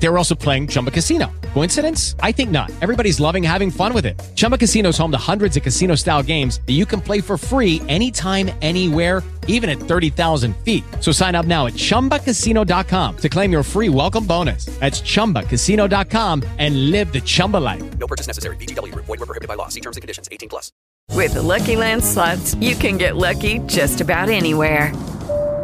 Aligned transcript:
They 0.00 0.08
were 0.08 0.18
also 0.18 0.34
playing 0.34 0.68
Chumba 0.68 0.90
Casino. 0.90 1.30
Coincidence? 1.54 2.14
I 2.20 2.32
think 2.32 2.50
not. 2.50 2.70
Everybody's 2.80 3.18
loving 3.18 3.42
having 3.42 3.70
fun 3.70 3.92
with 3.92 4.06
it. 4.06 4.18
Chumba 4.36 4.56
Casino 4.56 4.90
is 4.90 4.98
home 4.98 5.10
to 5.10 5.18
hundreds 5.18 5.56
of 5.56 5.62
casino 5.62 5.94
style 5.96 6.22
games 6.22 6.60
that 6.66 6.74
you 6.74 6.86
can 6.86 7.00
play 7.00 7.20
for 7.20 7.36
free 7.36 7.82
anytime, 7.88 8.50
anywhere, 8.62 9.22
even 9.48 9.68
at 9.68 9.78
30,000 9.78 10.56
feet. 10.58 10.84
So 11.00 11.10
sign 11.10 11.34
up 11.34 11.46
now 11.46 11.66
at 11.66 11.72
chumbacasino.com 11.72 13.16
to 13.16 13.28
claim 13.28 13.50
your 13.50 13.62
free 13.62 13.88
welcome 13.88 14.24
bonus. 14.24 14.66
That's 14.78 15.00
chumbacasino.com 15.00 16.44
and 16.58 16.90
live 16.90 17.12
the 17.12 17.20
Chumba 17.20 17.56
life. 17.56 17.98
No 17.98 18.06
purchase 18.06 18.28
necessary. 18.28 18.56
VGW 18.56 18.92
Group. 18.92 19.06
Void 19.06 19.18
were 19.18 19.26
prohibited 19.26 19.48
by 19.48 19.54
law. 19.54 19.68
See 19.68 19.80
terms 19.80 19.96
and 19.96 20.02
conditions. 20.02 20.28
18 20.30 20.48
plus. 20.48 20.70
With 21.14 21.34
the 21.34 21.42
Lucky 21.42 21.74
Land 21.74 22.04
slots, 22.04 22.54
you 22.56 22.76
can 22.76 22.98
get 22.98 23.16
lucky 23.16 23.58
just 23.66 24.00
about 24.00 24.28
anywhere. 24.28 24.92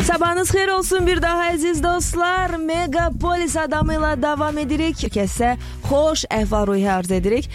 Sabahınız 0.00 0.48
xeyir 0.50 0.68
olsun 0.68 1.06
bir 1.06 1.22
daha 1.22 1.52
əziz 1.52 1.82
dostlar. 1.82 2.50
Megapolis 2.56 3.56
adamı 3.56 3.94
ilə 3.94 4.22
davam 4.22 4.58
edirik. 4.58 4.96
Kəsə 5.14 5.54
xoş 5.86 6.24
əhval-ruhiyyə 6.26 6.90
arz 6.90 7.10
edirik. 7.10 7.48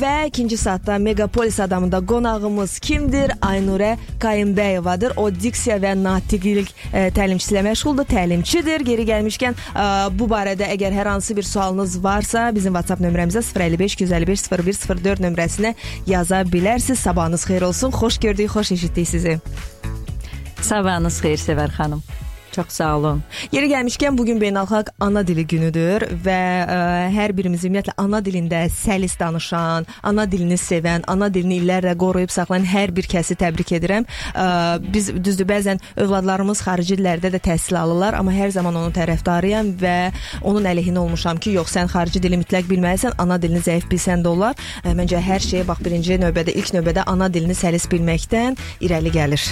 Və 0.00 0.26
ikinci 0.28 0.56
saatda 0.56 0.98
Megapolis 0.98 1.60
adamında 1.60 2.00
qonağımız 2.06 2.78
kimdir? 2.78 3.34
Aynurə 3.42 3.96
Qayınbəyevadır. 4.22 5.16
O 5.16 5.30
diksiya 5.34 5.76
və 5.82 5.96
natiqlik 6.02 6.70
təlimçisi 6.92 7.56
ilə 7.56 7.64
məşğuldur, 7.68 8.06
təlimçidir. 8.06 8.86
Geri 8.86 9.08
gəlmişkən 9.10 9.58
bu 10.18 10.30
barədə 10.30 10.70
əgər 10.76 10.94
hər 10.94 11.10
hansı 11.16 11.36
bir 11.36 11.42
sualınız 11.42 11.98
varsa, 12.04 12.54
bizim 12.54 12.72
WhatsApp 12.72 13.02
nömrəmizə 13.02 13.42
055 13.42 13.94
251 13.94 14.46
0104 14.62 15.20
nömrəsinə 15.26 15.74
yaza 16.06 16.42
bilərsiniz. 16.42 17.02
Sabahınız 17.02 17.44
xeyir 17.44 17.62
olsun. 17.62 17.90
Xoş 17.90 18.18
gördük, 18.18 18.50
xoş 18.50 18.72
eşitdik 18.72 19.08
sizi. 19.08 19.40
Sabahınız 20.64 21.20
xeyir 21.20 21.38
Sevər 21.38 21.70
xanım. 21.76 22.02
Çox 22.54 22.66
sağ 22.68 22.96
olun. 22.96 23.22
Yeri 23.52 23.66
gəlmişkən 23.68 24.16
bu 24.18 24.24
gün 24.24 24.38
beynəlxalq 24.40 24.92
ana 25.00 25.26
dili 25.26 25.42
günüdür 25.46 26.04
və 26.24 26.40
ə, 26.64 26.76
hər 27.12 27.32
birimiz 27.36 27.64
ümumiyyətlə 27.66 27.92
ana 27.98 28.20
dilində 28.24 28.62
səlis 28.72 29.18
danışan, 29.20 29.84
ana 30.02 30.24
dilini 30.30 30.56
sevən, 30.56 31.02
ana 31.10 31.28
dilini 31.34 31.58
illərlə 31.60 31.96
qoruyub 32.00 32.30
saxlayan 32.32 32.64
hər 32.70 32.94
bir 32.96 33.08
kəsi 33.10 33.36
təbrik 33.36 33.74
edirəm. 33.76 34.06
Ə, 34.32 34.46
biz 34.94 35.10
düzdür 35.26 35.48
bəzən 35.50 35.82
övladlarımız 36.00 36.62
xarici 36.64 36.96
dillərdə 36.96 37.32
də 37.34 37.42
təhsil 37.48 37.76
alırlar, 37.80 38.16
amma 38.20 38.32
hər 38.32 38.54
zaman 38.54 38.78
onun 38.80 38.94
tərəfdarıyam 38.94 39.74
və 39.82 39.96
onun 40.42 40.70
əleyhinə 40.70 41.02
olmuşam 41.02 41.42
ki, 41.42 41.56
yox 41.58 41.74
sən 41.74 41.90
xarici 41.92 42.22
dili 42.22 42.38
mütləq 42.40 42.70
bilməlisən, 42.70 43.18
ana 43.18 43.36
dilini 43.42 43.60
zəif 43.66 43.90
bilsən 43.90 44.24
də 44.24 44.32
olar. 44.32 44.56
Ə, 44.84 44.94
məncə 44.94 45.20
hər 45.20 45.42
şeyə 45.42 45.66
bax 45.68 45.82
birinci 45.84 46.22
növbədə, 46.22 46.54
ilk 46.54 46.72
növbədə 46.78 47.04
ana 47.10 47.28
dilini 47.28 47.58
səlis 47.58 47.90
bilməkdən 47.90 48.56
irəli 48.86 49.12
gəlir. 49.18 49.50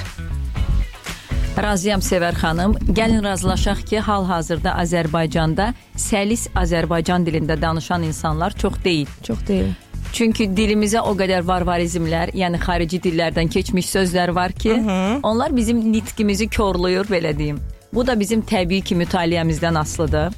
Razıyam 1.53 2.01
Sevər 2.01 2.33
xanım. 2.35 2.75
Gəlin 2.97 3.25
razılaşaq 3.25 3.85
ki, 3.89 3.99
hal-hazırda 4.01 4.73
Azərbaycanda 4.83 5.73
səlis 5.97 6.47
Azərbaycan 6.57 7.27
dilində 7.27 7.61
danışan 7.61 8.03
insanlar 8.03 8.57
çox 8.57 8.79
deyil. 8.85 9.09
Çox 9.23 9.47
deyil. 9.49 9.75
Çünki 10.13 10.49
dilimizə 10.57 11.01
o 11.01 11.13
qədər 11.17 11.45
varvarizmlər, 11.45 12.33
yəni 12.37 12.61
xarici 12.61 13.01
dillərdən 13.05 13.53
keçmiş 13.53 13.87
sözlər 13.89 14.33
var 14.35 14.53
ki, 14.53 14.79
onlar 15.23 15.57
bizim 15.57 15.81
nitqimizi 15.93 16.49
korlayır, 16.49 17.09
belə 17.13 17.37
deyim. 17.39 17.61
Bu 17.93 18.07
da 18.07 18.19
bizim 18.21 18.43
təbii 18.43 18.81
ki, 18.81 18.97
mütaliəmizdən 19.05 19.79
asılıdır. 19.79 20.33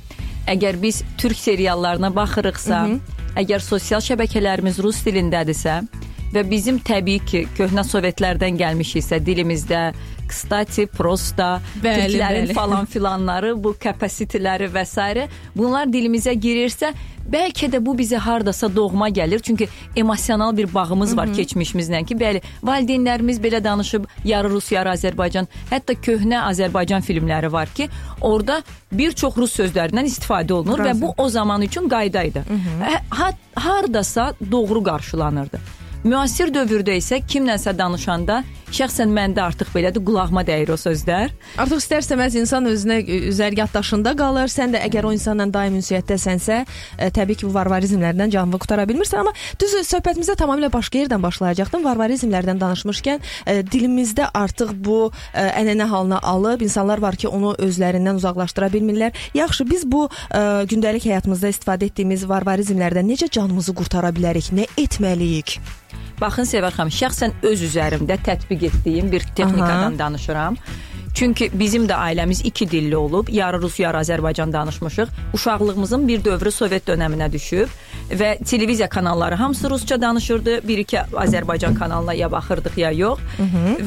Əgər 0.51 0.83
biz 0.83 1.03
türk 1.19 1.39
seriallarına 1.39 2.11
baxırıqsa, 2.17 2.87
əgər 3.39 3.63
sosial 3.63 4.03
şəbəkələrimiz 4.03 4.83
rus 4.83 5.03
dilindədirsə 5.07 5.83
və 6.35 6.43
bizim 6.51 6.79
təbii 6.83 7.23
ki, 7.27 7.47
köhnə 7.59 7.87
sovetlərdən 7.87 8.59
gəlmişiksə 8.59 9.21
dilimizdə 9.27 9.93
Kstati, 10.29 10.87
prosta, 10.87 11.61
Bəli, 11.83 12.07
türklərin 12.09 12.47
bəli. 12.49 12.55
falan 12.55 12.87
filanları, 12.87 13.55
bu 13.65 13.75
kapasiteləri 13.81 14.69
və 14.75 14.85
s. 14.87 15.29
bunlar 15.57 15.87
dilimizə 15.87 16.33
girirsə, 16.35 16.93
bəlkə 17.31 17.71
də 17.73 17.79
bu 17.85 17.95
bizə 17.97 18.17
hardasa 18.21 18.69
doğma 18.77 19.09
gəlir. 19.09 19.41
Çünki 19.43 19.69
emosional 19.97 20.57
bir 20.57 20.75
bağımız 20.75 21.17
var 21.17 21.27
keçmişimizlə 21.29 22.05
ki, 22.07 22.15
bəli, 22.21 22.43
valideynlərimiz 22.63 23.41
belə 23.41 23.65
danışıb, 23.65 24.05
yarı 24.25 24.51
rus, 24.51 24.73
yarı 24.73 24.91
Azərbaycan, 24.93 25.47
hətta 25.71 25.95
köhnə 25.95 26.43
Azərbaycan 26.51 27.01
filmləri 27.03 27.53
var 27.53 27.69
ki, 27.75 27.89
orada 28.21 28.63
bir 28.93 29.13
çox 29.13 29.37
rus 29.37 29.57
sözlərindən 29.61 30.05
istifadə 30.11 30.53
olunur 30.53 30.79
və 30.85 31.01
bu 31.01 31.15
o 31.17 31.29
zaman 31.29 31.63
üçün 31.63 31.89
qayda 31.89 32.23
idi. 32.25 32.43
Hə- 32.83 33.01
ha- 33.11 33.33
Hardasa 33.55 34.35
doğru 34.51 34.83
qarşılanırdı. 34.85 35.59
Müasir 36.05 36.51
dövrdə 36.53 36.97
isə 37.01 37.23
kimlənsə 37.25 37.73
danışanda 37.79 38.43
şəxsən 38.75 39.13
məndə 39.15 39.43
artıq 39.45 39.71
belədir, 39.75 40.03
qulağıma 40.05 40.43
dəyir 40.47 40.73
o 40.75 40.79
sözlər. 40.81 41.33
Artıq 41.61 41.81
istər-istəməz 41.83 42.37
insan 42.41 42.67
özünə 42.71 43.01
üzərgah 43.31 43.71
daşında 43.75 44.15
qalır. 44.19 44.51
Sən 44.53 44.75
də 44.75 44.83
əgər 44.89 45.09
o 45.09 45.13
insanla 45.15 45.47
daim 45.55 45.79
ünsiyyətdəsənsə, 45.79 46.61
ə, 46.65 47.11
təbii 47.15 47.39
ki, 47.41 47.47
bu 47.49 47.55
varvarizmlərdən 47.55 48.35
canını 48.35 48.61
qutara 48.63 48.87
bilmirsən, 48.91 49.23
amma 49.23 49.35
düz 49.61 49.77
söhbətimizə 49.89 50.37
tamamilə 50.41 50.71
başqa 50.75 51.05
yerdən 51.05 51.23
başlayacaqdım. 51.23 51.85
Varvarizmlərdən 51.87 52.63
danışmışkən 52.63 53.23
ə, 53.23 53.57
dilimizdə 53.71 54.29
artıq 54.35 54.75
bu 54.75 54.99
ə, 55.11 55.47
ənənə 55.63 55.89
halına 55.91 56.21
alıb 56.35 56.65
insanlar 56.67 57.03
var 57.05 57.19
ki, 57.21 57.29
onu 57.29 57.55
özlərindən 57.63 58.21
uzaqlaşdıra 58.23 58.73
bilmirlər. 58.75 59.15
Yaxşı, 59.39 59.69
biz 59.71 59.87
bu 59.87 60.07
ə, 60.09 60.65
gündəlik 60.71 61.07
həyatımızda 61.11 61.55
istifadə 61.55 61.91
etdiyimiz 61.91 62.27
varvarizmlərdən 62.31 63.13
necə 63.15 63.31
canımızı 63.31 63.77
qurtara 63.79 64.15
bilərik? 64.15 64.51
Nə 64.55 64.69
etməliyik? 64.81 65.59
Baxın 66.21 66.47
Sevər 66.49 66.75
xanım, 66.77 66.93
şəxsən 66.95 67.33
öz 67.43 67.63
üzərimdə 67.69 68.19
tətbiq 68.27 68.69
etdiyim 68.71 69.13
bir 69.13 69.27
texnikadan 69.37 69.99
danışıram. 69.99 70.57
Çünki 71.15 71.51
bizim 71.55 71.87
də 71.87 71.95
ailəmiz 71.95 72.41
iki 72.47 72.71
dilli 72.71 72.97
olub, 72.97 73.29
yarı 73.31 73.61
rus, 73.63 73.79
yarı 73.81 73.99
Azərbaycan 74.03 74.53
danışmışıq. 74.53 75.09
Uşaqlığımızın 75.35 76.09
bir 76.09 76.25
dövrü 76.25 76.51
Sovet 76.51 76.87
dövrünə 76.89 77.33
düşüb 77.33 77.69
və 78.11 78.45
televiziya 78.45 78.89
kanalları 78.89 79.35
hamısı 79.35 79.71
rusca 79.71 80.01
danışırdı. 80.01 80.69
Bir-iki 80.69 80.97
Azərbaycan 80.97 81.75
kanalına 81.75 82.13
ya 82.15 82.33
baxırdıq 82.33 82.77
ya 82.77 82.91
yox. 82.91 83.19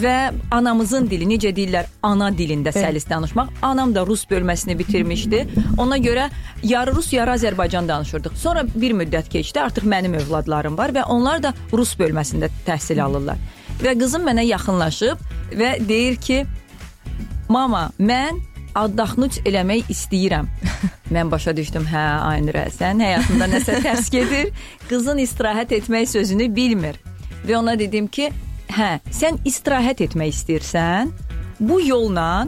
Və 0.03 0.31
anamızın 0.51 1.09
dili 1.09 1.25
necə 1.25 1.53
deyirlər, 1.55 1.85
ana 2.03 2.29
dilində 2.29 2.73
səlis 2.73 3.09
danışmaq. 3.09 3.49
Anam 3.61 3.95
da 3.95 4.05
rus 4.05 4.25
bölməsini 4.25 4.77
bitirmişdi. 4.79 5.47
Ona 5.77 5.97
görə 5.97 6.29
yarı 6.63 6.95
rus, 6.95 7.13
yarı 7.13 7.31
Azərbaycan 7.37 7.87
danışırdıq. 7.87 8.35
Sonra 8.35 8.65
bir 8.75 8.91
müddət 8.91 9.29
keçdi, 9.29 9.61
artıq 9.61 9.85
mənim 9.85 10.17
övladlarım 10.21 10.77
var 10.77 10.89
və 10.89 11.03
onlar 11.03 11.43
da 11.43 11.53
rus 11.73 11.95
bölməsində 11.99 12.49
təhsil 12.65 13.03
alırlar. 13.03 13.37
Və 13.83 13.93
qızım 13.99 14.25
mənə 14.25 14.45
yaxınlaşıb 14.47 15.17
və 15.53 15.77
deyir 15.87 16.15
ki, 16.15 16.45
Mama, 17.49 17.91
mən 17.99 18.41
addaxnuc 18.77 19.39
eləmək 19.47 19.89
istəyirəm. 19.93 20.49
Mən 21.15 21.31
başa 21.31 21.55
düşdüm, 21.57 21.87
hə, 21.89 22.05
Aynurə, 22.31 22.67
sən 22.73 23.01
həyatında 23.03 23.49
nəsə 23.51 23.79
tərs 23.85 24.11
gedir. 24.13 24.51
Qızın 24.89 25.21
istirahət 25.23 25.75
etmək 25.79 26.11
sözünü 26.13 26.49
bilmir. 26.55 26.99
Və 27.47 27.57
ona 27.59 27.77
dedim 27.79 28.07
ki, 28.07 28.29
hə, 28.73 28.97
sən 29.13 29.41
istirahət 29.47 30.03
etmək 30.07 30.35
istəyirsən, 30.35 31.11
bu 31.59 31.81
yolla 31.81 32.47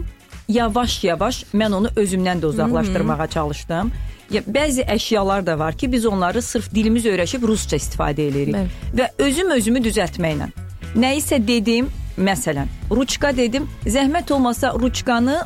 yavaş-yavaş 0.50 1.44
mən 1.54 1.76
onu 1.76 1.92
özümdən 1.96 2.42
də 2.42 2.46
uzaqlaşdırmağa 2.54 3.28
çalışdım. 3.28 3.92
Ya 4.30 4.42
bəzi 4.46 4.86
əşyalar 4.86 5.46
da 5.46 5.60
var 5.60 5.78
ki, 5.78 5.92
biz 5.92 6.06
onları 6.06 6.42
sırf 6.42 6.74
dilimiz 6.76 7.06
öyrəşib 7.06 7.48
rusca 7.48 7.78
istifadə 7.78 8.28
edirik. 8.30 8.56
Bəli. 8.56 8.70
Və 8.98 9.08
özüm 9.26 9.50
özümü 9.58 9.81
düzəltməklə. 9.88 10.50
Nəyisə 10.96 11.40
dedim, 11.48 11.90
məsələn, 12.18 12.70
ruçka 12.92 13.31
dedim, 13.38 13.66
zəhmət 13.86 14.34
olmasa 14.34 14.74
ruçkanı 14.74 15.40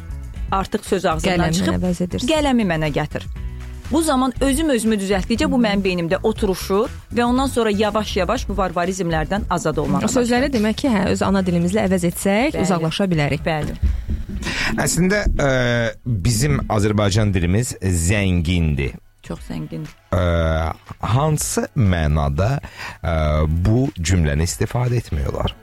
artıq 0.59 0.85
söz 0.85 1.05
ağzından 1.05 1.33
Qələmlə 1.39 1.53
çıxıb 1.57 1.79
əvəz 1.79 2.03
edirsən. 2.07 2.29
qələmi 2.33 2.65
mənə 2.73 2.89
gətir. 2.95 3.25
Bu 3.91 3.99
zaman 4.01 4.31
özüm 4.41 4.69
özümü 4.73 4.95
düzəltdikcə 5.01 5.45
bu 5.51 5.57
mənim 5.61 5.81
beynimdə 5.85 6.17
oturuşur 6.25 6.89
və 7.13 7.23
ondan 7.27 7.49
sonra 7.51 7.69
yavaş-yavaş 7.69 8.47
bu 8.49 8.55
varvarizmlərdən 8.57 9.43
azad 9.53 9.77
olmağa 9.77 10.05
O 10.07 10.09
sözləri 10.09 10.47
demək 10.53 10.79
ki, 10.81 10.89
hə, 10.89 11.03
öz 11.13 11.21
ana 11.21 11.43
dilimizlə 11.45 11.83
əvəz 11.89 12.07
etsək, 12.09 12.55
Bəli. 12.55 12.63
uzaqlaşa 12.63 13.05
bilərik. 13.11 13.43
Bəli. 13.45 13.75
Əslində 14.81 15.23
ə, 15.27 15.49
bizim 16.05 16.57
Azərbaycan 16.73 17.33
dilimiz 17.35 17.75
zəngindir. 17.83 18.95
Çox 19.23 19.45
zəngindir. 19.51 19.91
Ə, 20.15 20.73
hansı 21.13 21.67
mənada 21.75 22.57
ə, 23.03 23.45
bu 23.47 23.89
cümləni 23.99 24.47
istifadə 24.49 25.03
etmək 25.03 25.29
olar? 25.35 25.53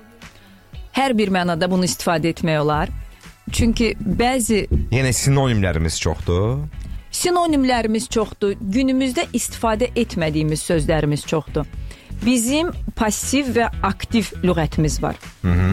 hər 0.91 1.13
bir 1.17 1.31
mənada 1.33 1.69
bunu 1.71 1.87
istifadə 1.87 2.33
etmək 2.35 2.59
olar. 2.61 2.91
Çünki 3.53 3.95
bəzi 4.01 4.67
Yəni 4.93 5.13
sinonimlərimiz 5.13 6.01
çoxdur. 6.01 6.59
sinonimlərimiz 7.11 8.09
çoxdur. 8.09 8.55
Günümüzdə 8.61 9.27
istifadə 9.35 9.91
etmədiyimiz 9.97 10.63
sözlərimiz 10.63 11.27
çoxdur. 11.27 11.67
Bizim 12.25 12.71
passiv 12.97 13.55
və 13.57 13.67
aktiv 13.83 14.31
lüğətimiz 14.45 15.03
var. 15.03 15.17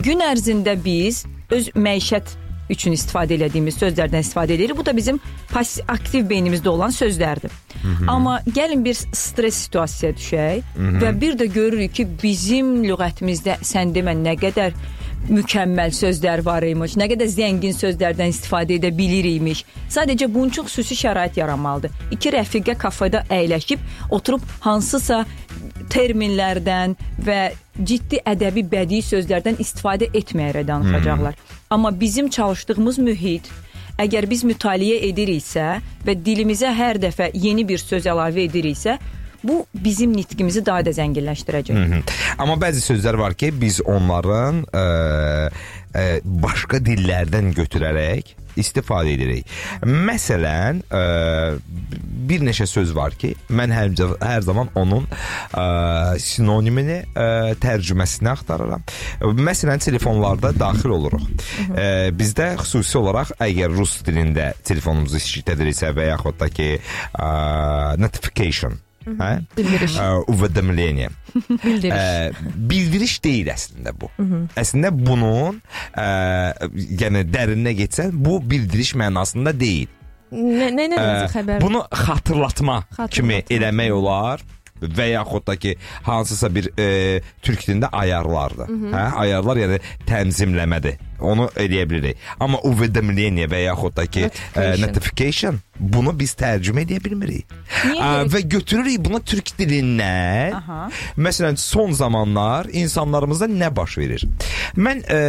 Gün 0.03 0.23
ərzində 0.23 0.77
biz 0.83 1.25
öz 1.51 1.69
məişət 1.75 2.35
üçün 2.69 2.91
istifadə 2.95 3.37
etdiyimiz 3.45 3.77
sözlərdən 3.79 4.25
istifadə 4.25 4.55
edirik. 4.57 4.77
Bu 4.77 4.85
da 4.85 4.95
bizim 4.95 5.19
passiv 5.51 5.85
aktiv 5.87 6.25
beynimizdə 6.29 6.69
olan 6.69 6.91
sözlərdir. 6.91 7.51
Amma 8.07 8.39
gəlin 8.47 8.83
bir 8.83 8.95
stres 8.95 9.55
situasiyaya 9.67 10.17
düşək 10.17 10.77
və 11.03 11.13
bir 11.21 11.37
də 11.39 11.45
görürük 11.53 11.93
ki, 11.93 12.07
bizim 12.23 12.83
lüğətimizdə 12.83 13.59
sən 13.63 13.93
demə 13.95 14.15
nə 14.17 14.35
qədər 14.39 14.73
mükəmməl 15.29 15.91
sözlər 15.95 16.43
var 16.45 16.63
imiş, 16.63 16.95
nə 16.99 17.07
qədər 17.11 17.29
zəngin 17.31 17.75
sözlərdən 17.75 18.31
istifadə 18.31 18.77
edə 18.77 18.91
bilirikmiş. 18.95 19.63
Sadəcə 19.91 20.29
bunun 20.33 20.53
üçün 20.53 20.67
xüsusi 20.69 20.97
şərait 21.01 21.37
yaranmalıdır. 21.39 21.91
İki 22.15 22.33
rəfiqə 22.37 22.77
kafeda 22.79 23.23
əyləşib 23.33 23.83
oturub 24.15 24.43
hansısa 24.63 25.25
terminlərdən 25.91 26.95
və 27.27 27.41
ciddi 27.77 28.21
ədəbi 28.27 28.65
bədii 28.71 29.03
sözlərdən 29.11 29.59
istifadə 29.63 30.09
etməyərək 30.13 30.67
danışacaqlar. 30.67 31.37
Amma 31.69 31.91
bizim 31.99 32.29
çalışdığımız 32.29 32.97
mühit 32.97 33.51
əgər 33.99 34.29
biz 34.29 34.43
mütaliə 34.47 35.01
ediriksə 35.09 35.77
və 36.05 36.17
dilimizə 36.23 36.71
hər 36.73 37.01
dəfə 37.01 37.31
yeni 37.33 37.65
bir 37.67 37.81
söz 37.81 38.07
əlavə 38.07 38.45
ediriksə, 38.45 38.97
bu 39.43 39.65
bizim 39.73 40.15
nitqimizi 40.17 40.65
daha 40.65 40.85
da 40.85 40.93
zənginləşdirəcək. 40.95 41.77
Hı. 41.77 42.01
Amma 42.37 42.57
bəzi 42.61 42.83
sözlər 42.85 43.19
var 43.19 43.37
ki, 43.37 43.51
biz 43.61 43.81
onların 43.85 44.65
ə, 44.71 44.83
ə, 45.93 46.09
başqa 46.23 46.81
dillərdən 46.83 47.53
götürərək 47.57 48.35
istifadə 48.57 49.13
edirik. 49.13 49.49
Məsələn, 49.85 50.81
ə, 50.89 51.01
bir 52.27 52.43
neçə 52.45 52.67
söz 52.69 52.93
var 52.97 53.15
ki, 53.19 53.33
mən 53.53 53.73
hər, 53.73 53.91
hər 54.21 54.45
zaman 54.47 54.71
onun 54.77 55.05
ə, 55.07 56.17
sinonimini, 56.21 57.03
ə, 57.13 57.27
tərcüməsini 57.61 58.31
axtarıram. 58.33 58.85
Məsələn, 59.37 59.83
telefonlarda 59.83 60.53
daxil 60.57 60.95
oluruq. 60.97 61.29
Ə, 61.69 61.87
bizdə 62.17 62.55
xüsusi 62.63 62.97
olaraq 63.01 63.35
əgər 63.45 63.77
rus 63.77 63.99
dilində 64.07 64.51
telefonumuzu 64.67 65.21
işlədiriksə 65.21 65.93
və 65.97 66.11
yaxud 66.11 66.41
da 66.41 66.51
ki, 66.51 66.73
ə, 67.13 67.31
notification 68.01 68.81
Hə? 69.07 69.29
Bildiriş. 69.57 69.97
Uvədəmleniyə. 70.33 71.11
Bildiriş. 71.63 72.41
Bildiriş 72.71 73.13
deyil 73.23 73.51
əslində 73.53 73.93
bu. 73.95 74.09
Əslində 74.59 74.91
bunun 74.91 75.61
ə, 75.95 76.07
yəni 77.03 77.23
dərinə 77.31 77.75
getsən 77.77 78.11
bu 78.11 78.41
bildiriş 78.43 78.95
mənasında 78.99 79.55
deyil. 79.57 79.93
Nə 80.31 80.67
nə 80.75 80.89
nə 80.91 80.99
xəbər? 81.31 81.61
Bunu 81.63 81.85
xatırlatma, 81.87 82.81
xatırlatma 82.91 83.07
kimi 83.15 83.41
eləmək 83.47 83.93
olar. 83.95 84.43
Hı 84.43 84.56
və 84.81 85.09
yaxud 85.13 85.47
da 85.47 85.55
ki, 85.55 85.75
hansısa 86.03 86.49
bir 86.55 86.69
e, 86.79 87.21
türk 87.41 87.65
dilində 87.67 87.89
ayarlardır. 87.91 88.69
Mhm. 88.69 88.93
Hə, 88.93 89.05
ayarlar 89.23 89.61
yəni 89.63 89.79
tənzimləmədir. 90.07 90.97
Onu 91.19 91.47
eləyə 91.57 91.87
bilirik. 91.89 92.19
Amma 92.39 92.59
uvedomleniye 92.67 93.47
və 93.49 93.63
yaxud 93.63 93.95
da 93.97 94.05
ki 94.05 94.27
e, 94.27 94.29
notification, 94.29 94.77
e, 94.77 94.81
notification 94.85 95.59
bunu 95.79 96.13
biz 96.19 96.35
tərcümə 96.37 96.83
edə 96.85 96.99
bilmirik. 97.03 97.49
Niyə 97.89 98.11
e, 98.21 98.29
və 98.33 98.43
götürürük 98.53 99.01
bunu 99.05 99.21
türk 99.25 99.53
dilindən. 99.57 100.53
Aha. 100.59 100.79
Məsələn, 101.17 101.57
son 101.57 101.91
zamanlar 101.97 102.69
insanlarımızda 102.69 103.49
nə 103.49 103.73
baş 103.75 103.97
verir? 103.97 104.27
Mən 104.77 105.03
e, 105.09 105.19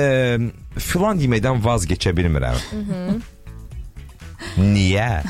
filan 0.79 1.21
yeməkdən 1.25 1.65
vaz 1.65 1.89
keçə 1.89 2.13
bilmirəm. 2.17 2.61
Hı 2.71 2.85
-hı. 2.89 3.21
Niyə? 4.59 5.23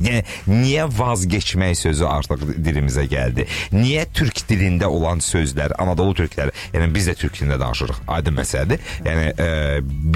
Yəni 0.00 0.22
niyə 0.50 0.86
vazgeçmək 0.92 1.76
sözü 1.80 2.06
artıq 2.08 2.44
dilimizə 2.62 3.06
gəldi? 3.10 3.46
Niyə 3.72 4.04
türk 4.14 4.42
dilində 4.48 4.90
olan 4.92 5.22
sözlər, 5.24 5.74
Anadolu 5.80 6.16
türkləri, 6.20 6.52
yəni 6.74 6.88
biz 6.94 7.08
də 7.10 7.16
türk 7.20 7.38
dilində 7.38 7.58
danışırıq, 7.62 8.02
aydın 8.16 8.36
məsələdir. 8.36 8.82
Yəni 9.06 9.26
e, 9.32 9.48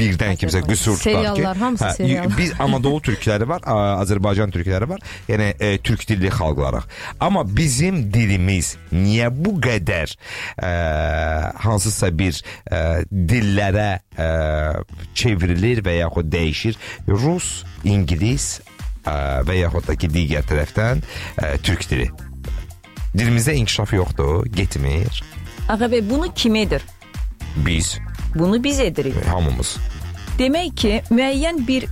birdən 0.00 0.36
kimsə 0.40 0.62
qüsur 0.66 0.98
tutar 1.00 1.30
ki, 1.36 1.46
seriallar. 1.96 2.36
biz 2.36 2.52
Anadolu 2.60 3.00
türkləri 3.08 3.48
var, 3.48 3.64
Azərbaycan 4.04 4.52
türkləri 4.54 4.88
var. 4.90 5.04
Yəni 5.30 5.52
e, 5.56 5.72
türk 5.78 6.06
dilli 6.08 6.32
xalqlarıq. 6.34 6.88
Amma 7.20 7.44
bizim 7.56 8.02
dilimiz 8.12 8.74
niyə 8.92 9.30
bu 9.32 9.56
qədər 9.64 10.12
e, 10.12 10.70
hansısa 11.64 12.12
bir 12.18 12.42
e, 12.70 12.82
dillərə 13.10 13.90
e, 14.18 14.28
çevrilir 15.14 15.84
və 15.86 16.00
yaxud 16.02 16.28
dəyişir? 16.32 16.76
Rus, 17.08 17.62
ingilis 17.84 18.58
və 19.06 19.54
yaxud 19.60 19.86
da 19.88 19.96
ki 19.96 20.08
digər 20.12 20.44
tərəfdən 20.48 21.00
ə, 21.42 21.58
türk 21.62 21.86
dili. 21.90 22.10
Dilimizdə 23.16 23.54
inkişaf 23.58 23.92
yoxdur, 23.92 24.46
getmir. 24.46 25.22
Ağabey 25.68 26.10
bunu 26.10 26.34
kim 26.34 26.54
edir? 26.56 26.82
Biz 27.56 27.98
Bunu 28.34 28.64
biz 28.64 28.80
edirik. 28.80 29.14
hamımız. 29.26 29.76
Demək 30.38 30.74
ki, 30.76 31.00
müəyyən 31.10 31.66
bir 31.68 31.86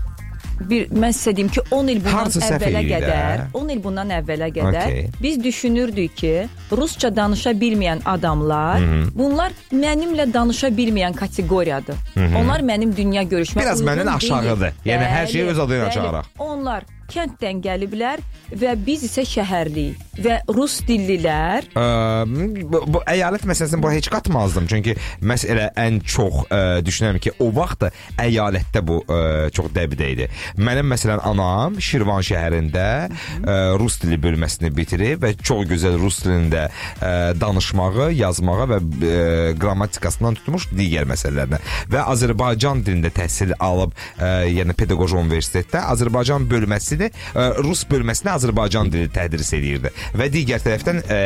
bir 0.60 0.88
mən 0.90 1.12
sizə 1.14 1.37
deyim 1.37 1.49
ki, 1.55 1.60
10 1.70 1.88
il 1.88 1.99
bundan 2.05 2.31
səhv 2.34 2.55
əvvələ 2.58 2.81
qədər, 2.88 3.43
10 3.54 3.69
il 3.75 3.82
bundan 3.84 4.08
əvvələ 4.11 4.49
qədər 4.54 4.87
Okey. 4.88 5.04
biz 5.22 5.37
düşünürdük 5.44 6.16
ki, 6.16 6.32
rusca 6.72 7.11
danışa 7.16 7.50
bilməyən 7.61 8.00
adamlar, 8.04 8.82
bunlar 9.14 9.52
mənimlə 9.72 10.26
danışa 10.34 10.69
bilməyən 10.75 11.14
kateqoriyadır. 11.14 11.96
Onlar 12.40 12.61
mənim 12.66 12.90
dünya 12.96 13.22
görüşümə 13.22 13.61
Biraz 13.62 13.82
məndən 13.87 14.11
aşağıdır. 14.16 14.72
Yəni 14.87 15.11
hər 15.14 15.26
şeyi 15.32 15.44
öz 15.52 15.58
adı 15.58 15.75
ilə 15.78 15.84
bəli. 15.87 15.94
çağıraq. 15.94 16.25
Onlar 16.38 16.84
kənddən 17.08 17.62
gəliblər 17.64 18.22
və 18.58 18.75
biz 18.84 19.05
isə 19.08 19.25
şəhərliyik 19.28 20.05
və 20.19 20.40
rus 20.50 20.81
dillilər 20.87 21.66
Ə, 21.78 21.82
bu, 22.26 22.81
bu 22.90 23.00
əyalət 23.06 23.44
məsələsini 23.49 23.82
bura 23.82 23.94
heç 23.94 24.08
qatmazdım. 24.10 24.66
Çünki 24.70 24.96
məsələ 25.22 25.69
ən 25.78 26.00
çox 26.02 26.49
ə, 26.50 26.58
düşünürəm 26.84 27.20
ki, 27.22 27.37
o 27.44 27.50
vaxt 27.55 27.84
da 27.84 27.90
əyalətdə 28.25 28.82
bu 28.87 28.99
ə, 29.05 29.20
çox 29.55 29.70
dəbidə 29.76 30.08
idi. 30.14 30.28
Mənim 30.58 30.88
məsələn 30.90 31.22
anam 31.28 31.78
Şirvan 31.82 32.25
şəhərində 32.26 32.87
ə, 33.06 33.56
rus 33.78 34.00
dili 34.02 34.19
bölməsini 34.20 34.72
bitirib 34.75 35.22
və 35.22 35.34
çox 35.38 35.69
gözəl 35.70 35.99
rus 36.02 36.20
dilində 36.25 36.66
ə, 36.66 37.12
danışmağı, 37.38 38.11
yazmağı 38.19 38.69
və 38.72 38.81
ə, 38.82 39.14
qrammatikasından 39.61 40.40
tutmuş 40.40 40.69
digər 40.75 41.06
məsələlərlə 41.11 41.62
və 41.94 42.04
Azərbaycan 42.16 42.82
dilində 42.87 43.12
təhsil 43.14 43.54
alıb, 43.62 43.94
ə, 44.18 44.32
yəni 44.50 44.75
pedaqoji 44.78 45.21
universitetdə 45.23 45.85
Azərbaycan 45.94 46.49
bölməsini 46.50 46.98
ə, 47.07 47.47
rus 47.62 47.85
bölməsinə 47.90 48.35
Azərbaycan 48.38 48.90
dili 48.93 49.09
tədris 49.14 49.52
edirdi 49.57 49.93
və 50.19 50.28
digər 50.35 50.62
tərəfdən 50.64 51.00
ə, 51.07 51.21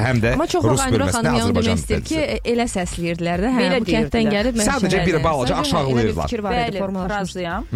həm 0.00 0.20
də 0.22 0.32
Amma 0.36 0.46
çox 0.50 0.64
rus 0.70 0.84
bölməsinə 0.86 1.24
xanım 1.24 1.40
Azərbaycan 1.40 1.80
istəyir 1.80 2.04
ki, 2.06 2.20
elə 2.52 2.66
səsləyirdilər 2.70 3.44
də. 3.44 3.50
Hə, 3.56 3.64
Belə 3.66 3.80
bu 3.82 3.90
kənddən 3.90 4.30
gəlib 4.36 4.60
mən 4.60 4.70
Sadəcə 4.70 5.02
bir 5.06 5.18
balaca 5.24 5.58
aşağılayırlar. 5.64 6.28
fikir 6.30 6.44
var 6.46 6.56
idi, 6.60 6.78
Bəli, 6.84 7.08
razıyam. 7.10 7.66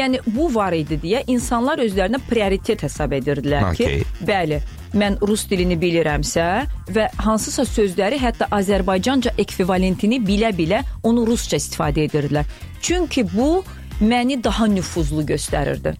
Yəni 0.00 0.20
bu 0.26 0.50
var 0.54 0.76
idi 0.76 0.98
deyə 1.02 1.22
insanlar 1.30 1.78
özlərinə 1.86 2.20
prioritet 2.28 2.82
hesab 2.86 3.14
edirdilər 3.20 3.70
ki, 3.78 4.02
bəli, 4.26 4.60
mən 4.98 5.20
rus 5.22 5.44
dilini 5.50 5.76
bilirəmsə 5.78 6.46
və 6.90 7.04
hansısa 7.22 7.62
sözləri 7.68 8.18
hətta 8.18 8.48
Azərbaycanca 8.56 9.36
ekvivalentini 9.38 10.18
bilə-bilə 10.26 10.82
onu 11.06 11.22
rusca 11.28 11.56
istifadə 11.60 12.08
edirdilər. 12.08 12.48
Çünki 12.82 13.22
bu 13.30 13.60
məni 14.00 14.40
daha 14.44 14.66
nüfuzlu 14.66 15.24
göstərirdi. 15.28 15.94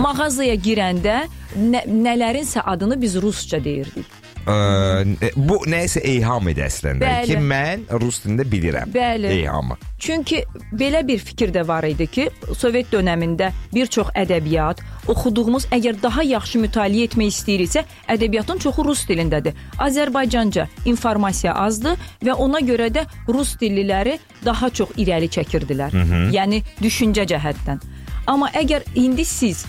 Mağazaya 0.00 0.54
girəndə 0.54 1.16
nə, 1.56 1.84
nələrinsə 1.88 2.64
adını 2.66 3.00
biz 3.00 3.16
rusca 3.22 3.64
deyirdik. 3.64 4.19
Ə, 4.50 5.30
bu 5.36 5.60
nəyisə 5.70 6.02
eyham 6.04 6.48
idi 6.50 6.64
əslində 6.64 7.06
Bəli. 7.06 7.30
ki, 7.30 7.38
mən 7.40 7.86
rus 8.02 8.20
dilində 8.24 8.46
bilirəm. 8.50 8.92
Bəli. 8.94 9.30
Eyhamı. 9.40 9.76
Çünki 10.00 10.44
belə 10.72 11.02
bir 11.06 11.18
fikir 11.18 11.52
də 11.54 11.66
var 11.68 11.84
idi 11.84 12.06
ki, 12.06 12.28
Sovet 12.56 12.88
dövründə 12.92 13.50
bir 13.74 13.86
çox 13.86 14.10
ədəbiyyat, 14.16 14.80
oxuduğumuz 15.08 15.66
əgər 15.72 16.00
daha 16.02 16.22
yaxşı 16.22 16.60
mütaliə 16.62 17.08
etmək 17.08 17.32
istəyiriksə, 17.34 17.84
ədəbiyyatın 18.08 18.62
çoxu 18.64 18.84
rus 18.84 19.04
dilindədir. 19.08 19.54
Azərbaycanca 19.78 20.68
informasiya 20.84 21.54
azdır 21.54 21.98
və 22.22 22.32
ona 22.32 22.60
görə 22.60 22.90
də 22.90 23.06
rus 23.28 23.56
dilliləri 23.60 24.18
daha 24.44 24.70
çox 24.70 24.96
irəli 24.96 25.28
çəkirdilər. 25.28 25.94
Yəni 26.34 26.62
düşüncə 26.80 27.26
cəhətdən. 27.30 27.80
Amma 28.26 28.50
əgər 28.54 28.84
indi 28.94 29.24
siz 29.24 29.64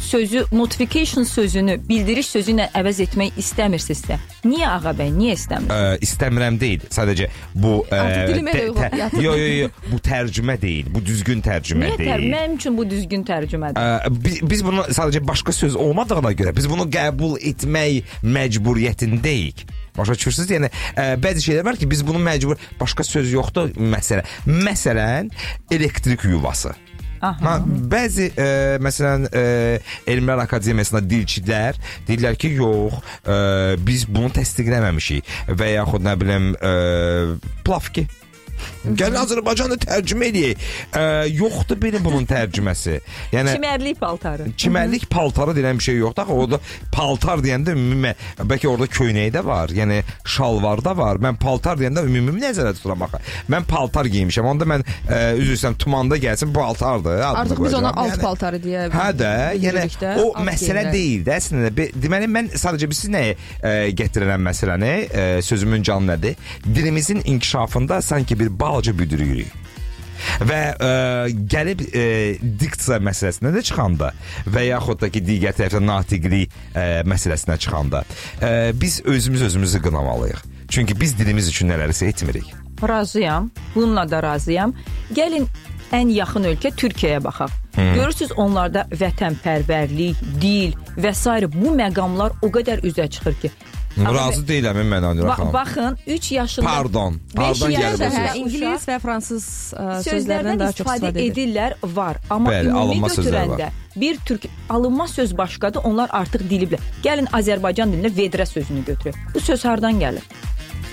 sözü 0.00 0.44
notification 0.52 1.24
sözünü 1.24 1.76
bildiriş 1.88 2.26
sözü 2.32 2.54
ilə 2.54 2.66
əvəz 2.80 3.00
etmək 3.04 3.36
istəmirsinizsə, 3.40 4.16
niyə 4.48 4.68
ağa 4.76 4.92
bəy, 4.98 5.10
niyə 5.14 5.34
istəmirsiniz? 5.36 5.74
Ə, 5.76 5.98
istəmirəm 6.06 6.58
deyil. 6.60 6.86
Sadəcə 6.92 7.28
bu 7.54 7.74
ə, 7.92 8.00
dilimə 8.30 8.54
də 8.56 8.64
uyğun. 8.70 9.20
Yo 9.22 9.34
yo 9.38 9.48
yo, 9.52 9.68
bu 9.90 10.00
tərcümə 10.04 10.56
deyil. 10.62 10.88
Bu 10.94 11.02
düzgün 11.04 11.42
tərcümə 11.44 11.90
Niyə 11.92 11.98
deyil. 12.00 12.26
mənim 12.32 12.56
üçün 12.58 12.78
bu 12.78 12.86
düzgün 12.90 13.24
tərcümədir? 13.28 13.78
Ə, 13.80 14.10
biz, 14.24 14.40
biz 14.50 14.64
bunu 14.66 14.86
sadəcə 14.88 15.22
başqa 15.28 15.52
söz 15.54 15.76
olmadığına 15.76 16.32
görə 16.38 16.56
biz 16.56 16.68
bunu 16.70 16.88
qəbul 16.90 17.36
etmək 17.52 18.10
məcburiyyətindəyik. 18.24 19.66
Başa 19.98 20.14
düşürsüz? 20.14 20.50
Yəni 20.54 20.70
ə, 20.96 21.06
bəzi 21.20 21.42
şeylər 21.44 21.64
var 21.66 21.76
ki, 21.76 21.88
biz 21.90 22.04
bunu 22.06 22.20
məcbur 22.24 22.60
başqa 22.80 23.04
söz 23.04 23.32
yoxdur 23.34 23.72
məsələ. 23.76 24.22
Məsələn, 24.46 25.30
elektrik 25.70 26.24
yuvası. 26.24 26.72
Aha. 27.20 27.36
Ha, 27.44 27.54
bəzi 27.92 28.30
e, 28.32 28.46
məsələn 28.80 29.26
e, 29.36 29.42
Elmlər 30.08 30.40
Akademiyasında 30.46 31.02
dilçilər 31.04 31.76
deyirlər 32.08 32.38
ki, 32.40 32.54
yox, 32.60 32.96
e, 33.24 33.36
biz 33.84 34.06
bunu 34.08 34.32
təsdiqləməmişik 34.38 35.28
və 35.52 35.74
yaxud 35.74 36.06
nə 36.06 36.16
bilim 36.20 36.54
e, 36.56 36.72
plavki 37.66 38.06
Gəlin 38.84 39.18
Azərbaycanda 39.20 39.76
tərcümə 39.82 40.30
eləyək. 40.30 40.62
E, 40.96 41.02
yoxdur 41.36 41.76
belə 41.82 42.00
bunun 42.04 42.24
tərcüməsi. 42.30 42.94
Yəni 43.34 43.54
Çimərlik 43.56 43.98
paltarı. 44.00 44.46
çimərlik 44.56 45.04
paltarı 45.10 45.52
deyilən 45.56 45.78
bir 45.78 45.84
şey 45.84 45.96
yoxdur. 46.00 46.22
Axı 46.22 46.32
orada 46.32 46.58
paltar 46.92 47.42
deyəndə 47.44 47.74
ümumi 47.76 48.14
bəlkə 48.40 48.68
orada 48.70 48.86
köynəyi 48.88 49.32
də 49.34 49.44
var. 49.44 49.68
Yəni 49.76 50.00
şalvar 50.24 50.80
da 50.84 50.96
var. 50.96 51.20
Mən 51.20 51.36
paltar 51.40 51.76
deyəndə 51.80 52.06
ümumi 52.08 52.40
nəzərdə 52.40 52.72
tuturam 52.78 53.02
axı. 53.06 53.20
Mən 53.52 53.68
paltar 53.68 54.08
geymişəm. 54.10 54.48
Onda 54.54 54.64
mən 54.68 54.84
e, 54.86 55.20
üzr 55.40 55.54
istəyirəm 55.58 55.76
tumanda 55.84 56.16
gəlsin 56.20 56.52
paltardır. 56.56 57.20
Artıq 57.30 57.60
biz 57.64 57.74
ona 57.80 57.92
alt 58.00 58.16
paltarı 58.22 58.62
deyə 58.64 58.88
Hə 58.94 59.10
də, 59.20 59.32
yəni 59.60 59.84
o 60.24 60.32
məsələ 60.40 60.86
geyinirlər. 60.86 60.92
deyil 60.96 61.24
də 61.28 61.36
əslində. 61.36 61.70
Deməli 62.00 62.28
mən 62.32 62.50
sadəcə 62.56 62.88
biz 62.90 63.04
nəyə 63.12 63.36
e, 63.36 63.74
gətirirəm 64.00 64.42
məsələni, 64.48 64.90
e, 65.12 65.28
sözümün 65.46 65.82
canı 65.86 66.12
nədir? 66.14 66.36
Dilimizin 66.74 67.22
inkişafında 67.24 68.02
sanki 68.02 68.38
bir 68.40 68.50
balaca 68.70 68.96
büdürüyürük. 68.98 69.58
Və 70.44 70.60
ə, 70.76 70.88
gəlib 71.48 71.80
ə, 71.80 72.04
diksiya 72.60 73.00
məsələsinə 73.00 73.54
də 73.54 73.62
çıxanda 73.64 74.10
və 74.52 74.66
yaxud 74.68 75.00
da 75.00 75.08
ki 75.12 75.22
digər 75.24 75.56
tərəfdən 75.56 75.86
natiqlik 75.88 76.52
ə, 76.76 76.84
məsələsinə 77.08 77.56
çıxanda 77.64 78.04
ə, 78.04 78.50
biz 78.76 79.00
özümüz 79.08 79.46
özümüzü 79.48 79.80
qınamalıyıq. 79.86 80.44
Çünki 80.70 80.94
biz 81.00 81.16
dilimiz 81.18 81.48
üçün 81.48 81.72
nələrisə 81.72 82.12
etmirik. 82.12 82.52
Razıyam. 82.88 83.50
Bununla 83.74 84.04
da 84.10 84.22
razıyam. 84.22 84.74
Gəlin 85.16 85.48
ən 85.92 86.12
yaxın 86.14 86.46
ölkə 86.52 86.70
Türkiyəyə 86.76 87.24
baxaq. 87.24 87.56
Görürsüz 87.76 88.32
onlarda 88.36 88.84
vətənpərvərlik, 88.92 90.20
dil 90.42 90.76
və 91.00 91.12
s. 91.14 91.48
bu 91.54 91.74
məqamlar 91.76 92.36
o 92.42 92.52
qədər 92.52 92.84
üzə 92.86 93.08
çıxır 93.10 93.40
ki. 93.42 93.50
Razı 93.98 94.46
deyiləm 94.46 94.78
mən 94.86 95.04
Anura 95.04 95.28
Ba 95.28 95.34
xanım. 95.34 95.52
baxın 95.52 95.98
3 96.06 96.32
yaşında 96.32 96.66
Pardon. 96.66 97.14
Beş 97.14 97.34
Pardon 97.36 97.70
yaş 97.70 97.82
gəlib 97.82 98.14
Hə, 98.14 98.36
ingilis 98.38 98.88
və 98.88 98.98
fransız 99.00 99.44
ə, 99.74 99.82
sözlərdən 99.82 100.04
sözlərdən 100.06 100.58
daha 100.58 100.72
çox 100.72 100.86
istifadə 100.86 100.96
istifadə 100.96 101.18
edir. 101.18 101.32
edirlər 101.32 101.74
var, 101.82 102.16
amma 102.30 102.50
Bəli, 102.50 102.68
ümumi 102.68 103.08
götürəndə 103.08 103.58
var. 103.58 103.72
bir 103.96 104.16
türk 104.26 104.42
alınma 104.68 105.08
söz 105.08 105.36
başqadır, 105.38 105.80
onlar 105.84 106.08
artıq 106.12 106.42
diliblər. 106.50 106.80
Gəlin 107.02 107.26
Azərbaycan 107.32 107.92
dilində 107.92 108.14
vedrə 108.16 108.46
sözünü 108.46 108.84
götürək. 108.84 109.14
Bu 109.34 109.40
söz 109.40 109.64
hardan 109.64 110.00
gəlir? 110.00 110.22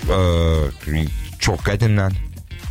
Ə, 0.10 1.08
çox 1.40 1.60
qədimdən. 1.60 2.12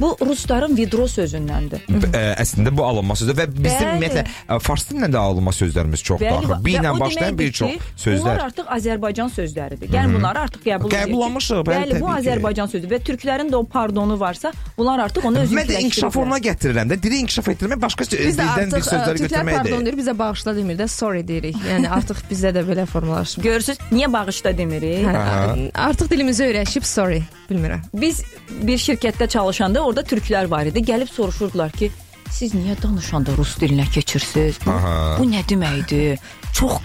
Bu 0.01 0.17
rusların 0.21 0.77
vidro 0.77 1.07
sözündəndir. 1.09 1.85
Ə, 1.89 2.23
əslində 2.43 2.73
bu 2.77 2.85
alınma 2.85 3.15
sözü 3.17 3.33
və 3.39 3.47
bizim 3.55 3.89
ümumiyyətlə 3.95 4.25
ə, 4.53 4.59
fars 4.61 4.85
dilində 4.91 5.09
də 5.15 5.21
alınma 5.23 5.53
sözlərimiz 5.57 6.03
çoxdur 6.05 6.27
axı. 6.37 6.51
va- 6.51 6.59
B 6.65 6.71
və 6.75 6.81
ilə 6.83 6.93
başlayan 7.01 7.39
bir 7.39 7.53
çox 7.53 7.71
sözlər. 7.97 8.21
Bunlar 8.21 8.43
artıq 8.47 8.67
Azərbaycan 8.77 9.31
sözləridir. 9.33 9.89
Yəni 9.97 10.15
bunları 10.19 10.43
artıq 10.47 10.67
qəbul 10.67 10.91
edirik. 10.91 11.07
Qəbullanmışıq, 11.07 11.63
bəli, 11.71 11.93
Bəli, 11.95 12.01
bu. 12.03 12.11
Azərbaycan 12.17 12.69
sözü 12.75 12.91
və 12.93 12.99
türklərin 13.09 13.51
də 13.53 13.57
o 13.57 13.65
pardonu 13.65 14.19
varsa, 14.21 14.53
bunlar 14.77 14.99
artıq 15.07 15.25
onu 15.31 15.39
özü 15.47 15.57
Mən 15.57 15.71
də 15.71 15.81
inkişaf 15.87 16.17
ona 16.17 16.39
gətirirəm 16.45 16.93
də. 16.93 17.01
Dili 17.03 17.23
inkişaf 17.25 17.49
etdirmək 17.55 17.81
başqa 17.87 18.05
dildən 18.05 18.37
bir 18.37 18.53
artıq 18.53 18.77
ə, 18.77 18.91
sözləri 18.91 19.19
türklər 19.25 19.45
pardon 19.45 19.65
götürməkdir. 19.65 19.87
deyir, 19.87 19.99
bizə 20.03 20.19
bağışla 20.19 20.57
demir 20.57 20.79
də 20.83 20.89
sorry 20.89 21.25
deyirik. 21.29 21.57
Yəni 21.71 21.89
artıq 21.89 22.21
bizdə 22.31 22.53
də 22.57 22.67
belə 22.69 22.87
formalaşıb. 22.87 23.43
Görürsüz, 23.43 23.79
niyə 23.93 24.13
bağışla 24.13 24.53
demirik? 24.59 25.07
Hə, 25.07 25.71
artıq 25.89 26.11
dilimizi 26.11 26.45
öyrəşib 26.51 26.85
sorry, 26.85 27.23
bilmirəm. 27.51 27.81
Biz 27.95 28.23
bir 28.63 28.79
şirkətdə 28.79 29.29
çalışanda 29.29 29.86
orada 29.87 30.03
türklər 30.03 30.51
var 30.51 30.69
idi. 30.69 30.83
Gəlib 30.85 31.11
soruşurdular 31.13 31.73
ki, 31.73 31.91
siz 32.31 32.55
niyə 32.55 32.77
danışanda 32.83 33.37
rus 33.39 33.57
dilinə 33.61 33.87
keçirsiniz? 33.91 34.61
Bu, 34.65 34.71
Aha. 34.75 34.95
bu 35.19 35.29
nə 35.31 35.45
deməkdir? 35.49 36.19
Çox 36.57 36.81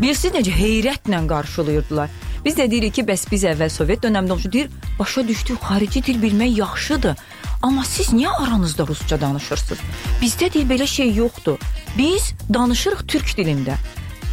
bilirsiniz 0.00 0.40
necə 0.40 0.56
heyrətlə 0.56 1.22
qarşılayırdılar. 1.28 2.10
Biz 2.44 2.58
də 2.58 2.66
deyirik 2.70 2.96
ki, 2.98 3.04
bəs 3.06 3.28
biz 3.30 3.44
əvvəl 3.46 3.70
Sovet 3.70 4.02
dövründə 4.02 4.32
olmuş 4.32 4.48
deyir, 4.52 4.70
başa 4.98 5.22
düşdük, 5.28 5.62
xarici 5.62 6.02
dil 6.06 6.18
bilmək 6.22 6.58
yaxşıdır. 6.58 7.16
Amma 7.62 7.84
siz 7.86 8.10
niyə 8.10 8.32
aranızda 8.34 8.86
rusca 8.86 9.20
danışırsınız? 9.20 9.80
Bizdə 10.22 10.50
deyir 10.54 10.66
belə 10.66 10.86
şey 10.86 11.14
yoxdur. 11.14 11.58
Biz 11.98 12.32
danışırıq 12.54 13.06
türk 13.08 13.34
dilində. 13.38 13.78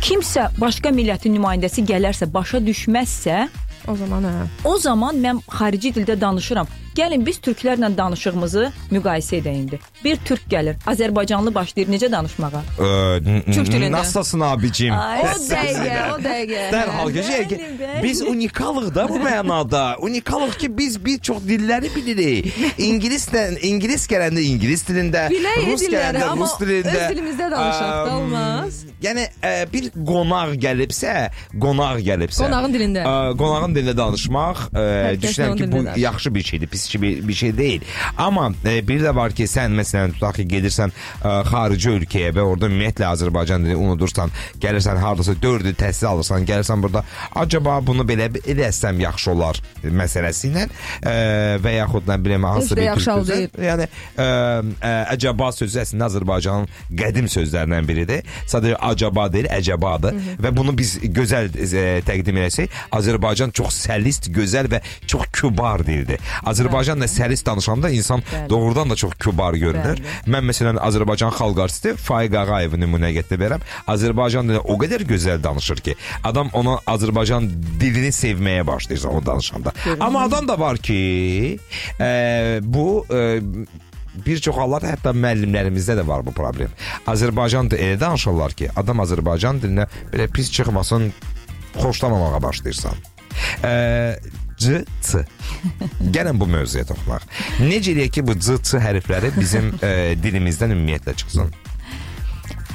Kimsə 0.01 0.47
başqa 0.57 0.89
millətin 0.95 1.35
nümayəndəsi 1.37 1.85
gələrsə, 1.85 2.33
başa 2.33 2.57
düşməzsə, 2.63 3.49
O 3.87 3.95
zaman 3.95 4.23
hə. 4.23 4.33
O 4.69 4.77
zaman 4.77 5.17
mən 5.17 5.39
xarici 5.49 5.91
dildə 5.95 6.19
danışıram. 6.21 6.67
Gəlin 6.97 7.25
biz 7.25 7.37
türklərlə 7.43 7.89
danışığımızı 7.97 8.63
müqayisə 8.91 9.39
edək 9.39 9.55
indi. 9.61 9.79
Bir 10.03 10.17
türk 10.25 10.45
gəlir, 10.51 10.75
Azərbaycanlı 10.89 11.53
başlayır 11.55 11.89
necə 11.93 12.09
danışmağa? 12.11 12.61
Türk 13.53 13.69
dilində. 13.71 13.91
Nasılsın 13.91 14.39
abicim? 14.47 14.93
Ay, 14.93 15.21
O 15.23 15.35
dəqiqə, 15.49 15.99
o 16.13 16.17
dəqiqə. 16.23 16.63
Dərhal 16.73 17.13
bəli. 17.79 18.03
biz 18.03 18.21
unikalıq 18.21 18.89
da 18.95 19.07
bu 19.09 19.19
mənada. 19.23 19.83
Unikalıq 19.99 20.57
ki, 20.59 20.77
biz 20.77 20.97
bir 21.05 21.19
çox 21.19 21.43
dilləri 21.47 21.91
bilirik. 21.95 22.49
İngilislə, 22.77 23.59
İngilis 23.69 24.07
gələndə 24.09 24.41
İngilis 24.41 24.83
dilində, 24.89 25.27
Bilək 25.31 25.71
Rus 25.71 25.83
gələndə 25.91 26.31
Rus 26.37 26.55
dilində. 26.61 26.95
öz 26.95 27.15
dilimizdə 27.15 27.51
danışaq 27.51 27.91
da 28.07 28.17
olmaz. 28.17 28.83
Yəni 29.03 29.27
ə, 29.43 29.53
bir 29.71 29.89
qonaq 29.95 30.55
gəlibsə, 30.59 31.13
qonaq 31.61 32.01
gəlibsə. 32.07 32.43
Qonağın 32.43 32.73
dilində. 32.75 33.03
Ə, 33.05 33.13
qonağın 33.39 33.75
dilində 33.77 33.95
danışmaq, 34.01 34.65
ə, 34.73 34.85
Hər 34.89 35.15
kəs 35.15 35.21
düşünürəm 35.23 35.55
ki, 35.61 35.69
bu 35.71 35.99
yaxşı 36.01 36.33
bir 36.35 36.43
şeydir, 36.51 36.67
pis 36.87 37.01
bir, 37.01 37.27
bir 37.27 37.33
şey 37.33 37.57
deyil. 37.57 37.81
Amma 38.17 38.49
ə, 38.63 38.79
bir 38.87 39.03
də 39.03 39.13
var 39.15 39.33
ki, 39.35 39.47
sən 39.49 39.75
məsələn 39.77 40.15
tutaq 40.15 40.39
ki, 40.39 40.45
gedirsən 40.53 40.93
ə, 40.93 41.33
xarici 41.49 41.91
ölkəyə 41.93 42.31
və 42.35 42.45
orada 42.45 42.69
ümumiyyətlə 42.69 43.07
Azərbaycan 43.09 43.65
dilini 43.65 43.79
unudursan, 43.79 44.31
gəlirsən 44.61 44.99
hardasa 45.01 45.35
4 45.41 45.69
il 45.71 45.77
təhsil 45.79 46.09
alırsan, 46.11 46.45
gəlirsən 46.49 46.83
burada 46.83 47.03
acaba 47.35 47.79
bunu 47.85 48.05
belə 48.07 48.29
eləsəm 48.39 49.01
yaxşı 49.03 49.31
olar 49.33 49.61
məsələsi 49.83 50.51
ilə 50.51 50.65
ə, 50.67 51.15
və 51.63 51.75
yaxud 51.77 52.09
nə 52.09 52.19
bilim 52.23 52.47
hansı 52.47 52.77
bir 52.77 52.93
türk 52.93 53.05
sözü. 53.07 53.39
Yəni 53.69 53.87
ə, 53.89 54.27
ə, 54.27 54.93
əcəba 55.15 55.51
sözü 55.55 55.83
əslində 55.83 56.09
Azərbaycanın 56.09 56.69
qədim 56.99 57.29
sözlərindən 57.31 57.87
biridir. 57.89 58.25
Sadəcə 58.49 58.79
acaba 58.89 59.27
deyil, 59.31 59.49
əcəbadır 59.59 60.19
və 60.43 60.53
bunu 60.55 60.75
biz 60.77 60.97
gözəl 61.03 61.51
ə, 61.53 61.87
təqdim 62.07 62.39
etsək, 62.45 62.79
Azərbaycan 62.95 63.53
çox 63.55 63.83
səlist, 63.87 64.29
gözəl 64.35 64.69
və 64.71 64.81
çox 65.09 65.29
kübar 65.39 65.83
dildir. 65.85 66.21
Azərbaycanla 66.69 67.07
səlis 67.09 67.41
danışanda 67.45 67.89
insan 67.89 68.21
Bəli. 68.21 68.49
doğrudan 68.49 68.89
da 68.89 68.95
çox 68.95 69.15
kübar 69.17 69.55
görünür. 69.57 69.97
Bəli. 69.97 70.29
Mən 70.29 70.45
məsələn 70.45 70.77
Azərbaycan 70.77 71.31
xalq 71.33 71.61
artisti 71.63 71.95
Faiq 71.97 72.35
Ağayevi 72.37 72.77
nümunə 72.77 73.09
gətirərəm. 73.15 73.63
Azərbaycan 73.89 74.51
dili 74.51 74.61
o 74.61 74.75
qədər 74.77 75.01
gözəl 75.09 75.41
danışır 75.41 75.81
ki, 75.81 75.95
adam 76.23 76.51
ona 76.53 76.77
Azərbaycan 76.85 77.49
dilini 77.81 78.11
sevməyə 78.13 78.67
başlayır 78.67 79.07
o 79.09 79.21
danışanda. 79.25 79.73
Amma 79.99 80.27
adam 80.27 80.47
da 80.47 80.59
var 80.59 80.77
ki, 80.77 81.57
ə, 81.97 82.61
bu 82.61 82.85
ə, 83.09 83.23
bir 84.25 84.41
çox 84.45 84.57
hallarda 84.59 84.91
hətta 84.93 85.13
müəllimlərimizdə 85.17 85.97
də 85.97 86.05
var 86.05 86.21
bu 86.27 86.35
problem. 86.37 86.75
Azərbaycan 87.09 87.71
dili 87.71 87.87
elə 87.87 88.03
danışırlar 88.05 88.53
ki, 88.53 88.69
adam 88.77 89.01
Azərbaycan 89.07 89.63
dilinə 89.63 89.89
belə 90.13 90.29
pis 90.29 90.53
çıxmasın, 90.53 91.09
xoşlamamağa 91.79 92.43
başlayırsan. 92.45 93.01
Ə, 93.65 93.73
C, 94.59 94.83
C. 95.01 95.23
Gəlin 96.13 96.39
bu 96.39 96.47
mövzuya 96.51 96.85
toxunaq. 96.89 97.25
Necə 97.63 97.93
eləyək 97.95 98.13
ki, 98.17 98.25
bu 98.27 98.35
C, 98.39 98.57
C 98.63 98.81
hərfləri 98.83 99.31
bizim 99.39 99.71
ə, 99.79 99.91
dilimizdən 100.23 100.75
ümumiyyətlə 100.75 101.15
çıxsın? 101.23 101.51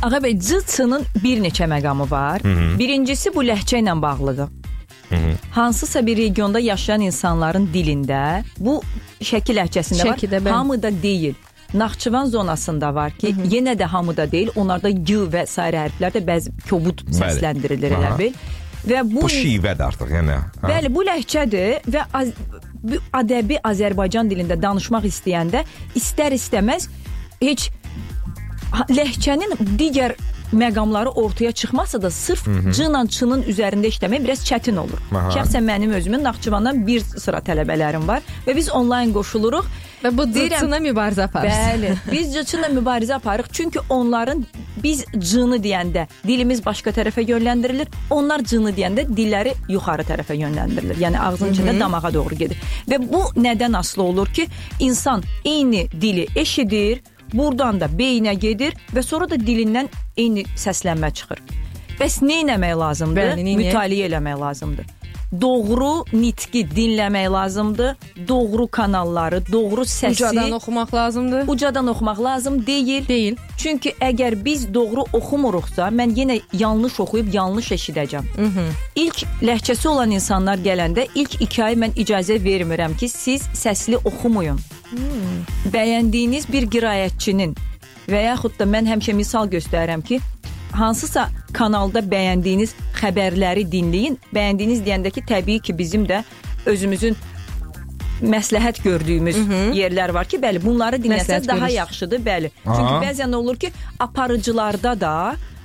Ağa 0.04 0.20
bəy, 0.20 0.34
cı-çının 0.40 1.04
bir 1.22 1.40
neçə 1.44 1.68
məqamı 1.70 2.10
var. 2.10 2.42
Birincisi 2.78 3.30
bu 3.34 3.44
ləhcə 3.46 3.80
ilə 3.80 3.94
bağlıdır. 4.02 4.48
Hansısa 5.50 6.06
bir 6.06 6.16
regionda 6.16 6.60
yaşayan 6.60 7.00
insanların 7.06 7.68
dilində 7.72 8.42
bu 8.58 8.80
şəkil 9.22 9.60
ləhcəsində 9.60 10.08
Şəkidə, 10.08 10.40
var. 10.40 10.46
bəli. 10.48 10.54
Hamıda 10.56 10.90
deyil. 11.02 11.34
Naxçıvan 11.74 12.26
zonasında 12.30 12.94
var 12.94 13.12
ki, 13.18 13.34
yenə 13.50 13.74
də 13.78 13.84
hamıda 13.84 14.26
deyil. 14.32 14.50
Onlarda 14.56 14.88
y 14.88 15.16
və 15.30 15.46
sair 15.46 15.74
hərflər 15.74 16.14
də 16.14 16.22
bəzi 16.26 16.52
kobud 16.68 17.02
səsləndirilir 17.10 17.96
elə 17.96 18.10
Aha. 18.12 18.18
bil. 18.18 18.36
Və 18.84 19.00
bu, 19.08 19.22
Bu 19.24 19.28
şivədir 19.32 19.84
artıq, 19.86 20.10
yəni. 20.12 20.34
Ha? 20.60 20.68
Bəli, 20.68 20.90
bu 20.94 21.04
ləhcədir 21.08 21.86
və 21.88 22.02
az, 22.12 22.34
bu 22.84 22.98
ədəbi 23.16 23.56
Azərbaycan 23.64 24.28
dilində 24.28 24.58
danışmaq 24.60 25.06
istəyəndə 25.08 25.64
istər-istəməz 25.96 26.88
heç 27.40 27.70
ha- 28.74 28.86
ləhcənin 28.90 29.56
digər 29.80 30.16
məqamları 30.54 31.08
ortaya 31.18 31.52
çıxmasa 31.52 31.98
da 32.02 32.10
sırf 32.10 32.44
c 32.44 32.84
ilə 32.84 33.00
ç-nın 33.10 33.42
üzərində 33.50 33.88
işləmək 33.90 34.22
biraz 34.26 34.44
çətin 34.46 34.76
olur. 34.78 35.00
Aha. 35.10 35.30
Şəxsən 35.38 35.64
mənim 35.66 35.96
özümün 35.96 36.22
Naxçıvandan 36.28 36.84
bir 36.86 37.00
sıra 37.00 37.40
tələbələrim 37.42 38.04
var 38.06 38.22
və 38.46 38.54
biz 38.56 38.68
onlayn 38.70 39.12
qoşuluruq. 39.16 39.64
Və 40.02 40.10
bu 40.16 40.26
cıçına 40.32 40.78
mübarizə 40.84 41.24
aparır. 41.28 41.50
Bəli, 41.50 41.94
biz 42.10 42.34
c-çınla 42.34 42.68
mübarizə 42.74 43.14
aparırıq 43.14 43.48
çünki 43.52 43.80
onların 43.88 44.44
biz 44.82 45.04
cını 45.30 45.56
deyəndə 45.64 46.06
dilimiz 46.26 46.60
başqa 46.64 46.90
tərəfə 46.90 47.24
yönləndirilir. 47.28 47.88
Onlar 48.10 48.44
cını 48.44 48.74
deyəndə 48.76 49.06
dilləri 49.16 49.54
yuxarı 49.68 50.04
tərəfə 50.08 50.36
yönləndirilir. 50.36 51.00
Yəni 51.00 51.20
ağzın 51.20 51.54
içində 51.54 51.78
damağa 51.80 52.12
doğru 52.14 52.34
gedir. 52.34 52.60
Və 52.90 53.00
bu 53.00 53.22
nədən 53.40 53.78
asılı 53.78 54.02
olur 54.02 54.32
ki, 54.34 54.48
insan 54.80 55.22
eyni 55.44 55.86
dili 56.00 56.26
eşidir, 56.36 57.02
buradan 57.32 57.80
da 57.80 57.86
beyinə 57.86 58.34
gedir 58.34 58.76
və 58.94 59.02
sonra 59.02 59.30
da 59.30 59.40
dilindən 59.40 59.88
eyni 60.16 60.44
səslənmə 60.56 61.12
çıxır. 61.14 61.40
Bəs 61.98 62.20
nə 62.26 62.42
etmək 62.42 62.76
lazımdır? 62.78 63.34
Bəli? 63.38 63.56
Mütaliə 63.62 64.10
eləmək 64.10 64.40
lazımdır. 64.40 64.86
Doğru 65.40 66.04
nitqi 66.12 66.62
dinləmək 66.76 67.30
lazımdır. 67.32 67.96
Doğru 68.28 68.66
kanalları, 68.68 69.42
doğru 69.52 69.82
səsi 69.82 70.12
Ucadan 70.12 70.52
oxumaq 70.52 70.94
lazımdır. 70.94 71.48
ucadan 71.48 71.86
oxumaq 71.86 72.20
lazım 72.24 72.66
deyil. 72.66 73.08
Deyil. 73.08 73.36
Çünki 73.56 73.94
əgər 74.00 74.44
biz 74.44 74.74
doğru 74.74 75.04
oxumuruqsa, 75.12 75.88
mən 75.88 76.14
yenə 76.18 76.40
yanlış 76.52 77.00
oxuyub 77.00 77.34
yanlış 77.34 77.70
eşidəcəm. 77.72 78.24
İlk 78.96 79.24
ləhcəsi 79.42 79.88
olan 79.88 80.10
insanlar 80.10 80.58
gələndə 80.58 81.08
ilk 81.14 81.40
2 81.42 81.64
ay 81.64 81.74
mən 81.74 81.92
icazə 81.96 82.38
vermirəm 82.44 82.96
ki, 82.96 83.08
siz 83.08 83.42
səsli 83.54 83.96
oxumayın. 84.04 84.60
Bəyəndiyiniz 85.72 86.46
bir 86.52 86.66
qiraətçinin 86.70 87.56
və 88.08 88.20
yaxud 88.28 88.58
da 88.58 88.64
mən 88.68 88.86
həmişə 88.92 89.14
misal 89.16 89.48
göstərirəm 89.48 90.02
ki, 90.04 90.20
hansısa 90.74 91.28
kanalda 91.52 92.00
bəyəndiyiniz 92.00 92.74
xəbərləri 93.00 93.64
dinləyin. 93.70 94.18
Bəyəndiyiniz 94.34 94.82
deyəndə 94.86 95.10
ki, 95.14 95.22
təbii 95.28 95.60
ki, 95.62 95.76
bizim 95.78 96.04
də 96.10 96.22
özümüzün 96.66 97.16
məsləhət 98.24 98.78
gördüyümüz 98.84 99.36
yerlər 99.76 100.12
var 100.14 100.28
ki, 100.30 100.38
bəli, 100.42 100.60
bunları 100.64 100.96
dinləsəz 101.02 101.46
daha 101.48 101.58
görürsünüz. 101.66 101.74
yaxşıdır, 101.80 102.20
bəli. 102.26 102.50
Çünki 102.64 102.92
Aha. 102.92 103.00
bəzən 103.04 103.34
olur 103.36 103.56
ki, 103.56 103.72
aparıcılarda 104.00 104.94
da 105.00 105.14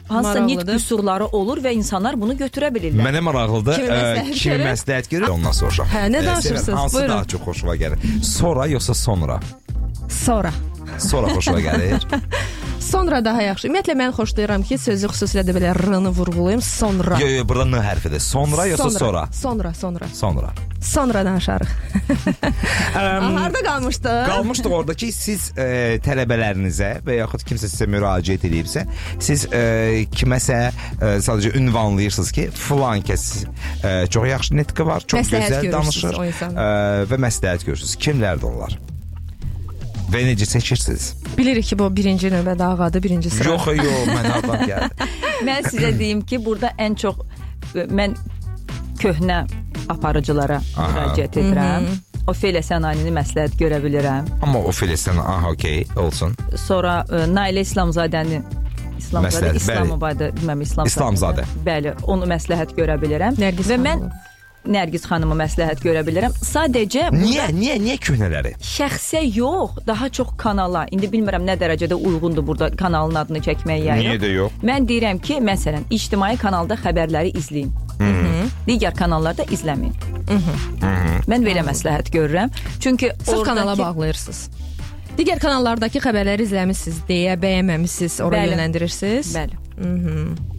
hansısa 0.10 0.40
nitq 0.46 0.66
qüsurları 0.72 1.26
olur 1.38 1.62
və 1.64 1.74
insanlar 1.78 2.18
bunu 2.22 2.34
götürə 2.34 2.72
bilirlər. 2.76 3.04
Mənə 3.06 3.22
maraqlıdır. 3.22 3.76
Kimi 3.76 3.88
ə, 3.88 4.00
məsləhət 4.00 4.34
Kimi 4.42 4.56
görür? 4.56 4.66
məsləhət 4.72 5.10
görür? 5.14 5.28
Ondan 5.36 5.52
soruşaq. 5.62 5.92
Hə, 5.94 6.06
nə 6.10 6.24
Ə, 6.24 6.26
danışırsınız? 6.26 6.80
Hansı 6.80 6.96
Buyurun. 6.98 7.14
daha 7.16 7.26
çox 7.26 7.42
xoşuna 7.42 7.76
gəlir? 7.76 8.24
Sonra 8.24 8.66
yoxsa 8.68 8.94
sonra? 8.94 9.40
Sonra. 10.10 10.52
Sonra 10.98 11.28
xoşuna 11.38 11.60
gəlir. 11.62 12.02
Sonra 12.90 13.20
daha 13.26 13.42
yaxşı. 13.46 13.68
Ümumiyyətlə 13.70 13.96
mən 14.00 14.16
xoşlayıram 14.18 14.64
ki, 14.66 14.78
sözü 14.82 15.12
xüsusilə 15.12 15.44
də 15.46 15.54
belə 15.54 15.76
r-nı 15.78 16.10
vurğulayım. 16.10 16.62
Sonra. 16.66 17.20
Yo 17.22 17.28
yo 17.30 17.46
burada 17.48 17.66
n 17.70 17.84
hərfidir. 17.86 18.20
Sonra 18.24 18.66
yoxsa 18.72 18.90
sonra? 18.90 19.28
Sonra, 19.32 19.74
sonra. 19.74 20.08
Sonra. 20.14 20.50
Sonra 20.82 21.26
danışarıq. 21.26 21.70
Harda 22.94 23.64
qalmışdıq? 23.66 24.26
Qalmışdıq 24.28 24.74
orada 24.74 24.94
ki, 24.94 25.12
siz 25.12 25.50
e, 25.58 26.00
tələbələrinizə 26.06 26.92
və 27.06 27.20
yaxud 27.20 27.44
kimsə 27.50 27.70
sizə 27.70 27.90
müraciət 27.92 28.48
edibsə, 28.50 28.86
siz 29.20 29.46
e, 29.54 30.06
kiməsə 30.14 30.60
e, 30.70 31.12
sadəcə 31.26 31.52
ünvanlayırsınız 31.60 32.32
ki, 32.32 32.48
filan 32.56 33.04
kəs 33.06 33.26
e, 33.84 34.08
çox 34.08 34.30
yaxşı 34.34 34.62
nitqi 34.62 34.88
var, 34.88 35.04
çox 35.06 35.26
Məsləhət 35.26 35.58
gözəl 35.58 35.76
danışır 35.76 36.22
e, 36.24 36.70
və 37.12 37.26
məsləhət 37.28 37.68
görürsünüz. 37.68 38.00
Kimlərdir 38.00 38.50
onlar? 38.54 38.80
Və 40.10 40.24
necə 40.26 40.48
seçirsiniz? 40.50 41.12
Bilirik 41.38 41.68
ki, 41.70 41.78
bu 41.80 41.90
birinci 41.96 42.32
növbədə 42.34 42.66
ağadır, 42.74 43.04
birinci 43.04 43.30
sıra. 43.30 43.54
Yox, 43.54 43.68
yox, 43.78 44.08
mən 44.10 44.30
hardan 44.34 44.64
gəldi? 44.66 45.10
Mən 45.48 45.68
sizə 45.70 45.92
deyim 46.00 46.22
ki, 46.26 46.40
burada 46.46 46.72
ən 46.82 46.98
çox 47.00 47.20
ə, 47.76 47.86
mən 47.94 48.16
köhnə 49.00 49.44
aparıcılara 49.90 50.60
Aha. 50.76 50.88
müraciət 50.90 51.38
edirəm. 51.44 51.90
Ofelia 52.30 52.62
Sənayini 52.62 53.14
məsləhət 53.16 53.56
görə 53.58 53.80
bilirəm. 53.82 54.28
Amma 54.46 54.60
o 54.66 54.74
Filistin, 54.76 55.18
aha, 55.18 55.54
okey, 55.56 55.86
olsun. 55.98 56.36
Sonra 56.68 57.00
ə, 57.10 57.24
Nailə 57.30 57.64
İslamzadəni 57.66 58.42
İslamzadə. 59.00 59.54
İslamobadə, 59.58 60.32
bilməm 60.38 60.66
İslamzadə. 60.66 60.94
İslamzadə. 60.94 61.46
Bəli, 61.66 61.94
onu 62.12 62.28
məsləhət 62.30 62.76
görə 62.78 63.00
bilirəm. 63.02 63.40
Nərgiz 63.42 63.72
və 63.72 63.80
mən. 63.82 64.10
Nərgiz 64.68 65.06
xanımı 65.08 65.36
məsləhət 65.40 65.80
görə 65.82 66.02
bilirəm. 66.06 66.34
Sadəcə 66.46 67.08
Niyə, 67.16 67.46
niyə, 67.56 67.78
niyə 67.80 67.96
köhnələri? 68.04 68.52
şəxsə 68.60 69.22
yox, 69.38 69.80
daha 69.88 70.10
çox 70.10 70.34
kanala. 70.38 70.86
İndi 70.92 71.08
bilmirəm 71.10 71.46
nə 71.48 71.56
dərəcədə 71.62 71.96
uyğundur 71.96 72.46
burada 72.46 72.70
kanalın 72.76 73.16
adını 73.24 73.40
çəkmək 73.46 73.86
yəni. 73.88 74.04
Niyə 74.04 74.20
də 74.22 74.32
yox? 74.36 74.60
Mən 74.64 74.86
deyirəm 74.90 75.22
ki, 75.24 75.40
məsələn, 75.48 75.88
ictimai 75.90 76.36
kanalda 76.38 76.76
xəbərləri 76.76 77.32
izləyin. 77.40 77.72
Digər 78.68 78.94
kanallarda 79.00 79.48
izləməyin. 79.50 79.96
Mən 81.32 81.46
belə 81.48 81.64
məsləhət 81.66 82.12
görürəm. 82.14 82.52
Çünki 82.80 83.14
Sırf 83.26 83.44
kanala 83.48 83.78
bağlayırsınız. 83.80 84.44
Digər 85.18 85.40
kanallardakı 85.42 86.00
xəbərləri 86.04 86.46
izləmisiniz 86.46 87.02
deyə 87.10 87.34
bəyənməmisiniz, 87.42 88.22
ora 88.24 88.38
Bəli. 88.44 88.54
yönləndirirsiniz. 88.54 89.34
Bəli. 89.40 90.59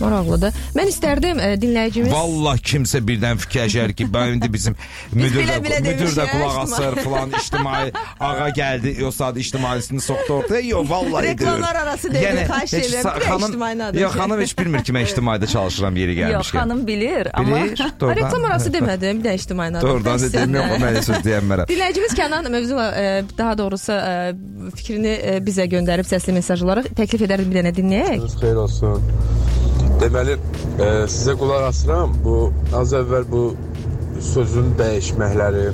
Maraqlıdır. 0.00 0.52
Mən 0.76 0.88
istərdim 0.92 1.40
e, 1.40 1.48
dinləyicimiz 1.62 2.12
Vallah 2.12 2.56
kimsə 2.70 3.00
birdən 3.06 3.38
fikirləşər 3.44 3.92
ki, 3.98 4.06
mən 4.14 4.34
indi 4.36 4.48
bizim 4.52 4.76
müdür 5.20 5.44
də, 5.48 5.58
müdür 5.86 6.12
də 6.16 6.26
qulaq 6.32 6.58
asır 6.64 6.96
falan 7.04 7.30
ictimai 7.40 7.92
ağa 8.20 8.48
gəldi, 8.56 8.94
o 9.04 9.10
saat 9.10 9.36
ictimaisini 9.36 10.00
soxdu 10.00 10.32
ortaya. 10.40 10.60
Yox, 10.60 10.90
vallahi 10.90 11.26
Reklamlar 11.26 11.74
deyir. 11.74 11.82
arası 11.84 12.12
deyil, 12.14 12.40
xahiş 12.48 12.72
heç 12.72 12.86
edirəm. 12.86 13.18
xanım- 13.28 13.48
ictimai 13.48 13.82
adı. 13.84 14.00
Yox, 14.00 14.12
xanım 14.14 14.40
heç 14.40 14.58
bilmir 14.58 14.84
ki, 14.84 14.92
mən 14.92 15.04
ictimaidə 15.08 15.46
çalışıram 15.46 15.96
yeri 15.96 16.14
Yox, 16.18 16.30
gəlmişkən. 16.30 16.58
xanım 16.60 16.86
bilir, 16.86 17.28
amma 17.34 17.56
doğrudan. 18.00 18.16
reklam 18.16 18.44
arası 18.44 18.72
demədim, 18.72 19.18
bir 19.24 19.28
də 19.28 19.34
ictimai 19.34 19.68
adı. 19.68 19.80
Doğrudan 19.86 20.18
dedim, 20.20 20.54
yox, 20.54 20.64
o 20.70 20.80
mənə 20.84 21.02
söz 21.02 21.16
deyənmərəm. 21.26 21.66
Dinləyicimiz 21.72 22.14
Kənan 22.20 22.50
mövzula 22.50 22.86
e, 23.02 23.24
daha 23.38 23.58
doğrusu 23.58 23.92
e, 23.92 24.34
fikrini 24.76 25.14
bizə 25.46 25.64
göndərib 25.74 26.06
səsli 26.08 26.32
mesaj 26.36 26.62
olaraq 26.66 26.90
təklif 26.98 27.22
edərdim 27.26 27.50
bir 27.52 27.62
dənə 27.62 27.74
dinləyək. 27.76 28.26
Xeyir 28.40 28.56
olsun. 28.66 29.02
Deməli, 30.00 30.32
e, 30.80 30.86
sizə 31.12 31.34
qulaq 31.36 31.66
asıram. 31.68 32.14
Bu 32.24 32.36
az 32.76 32.94
əvvəl 32.96 33.26
bu 33.28 33.42
sözün 34.24 34.70
dəyişməkləri, 34.78 35.64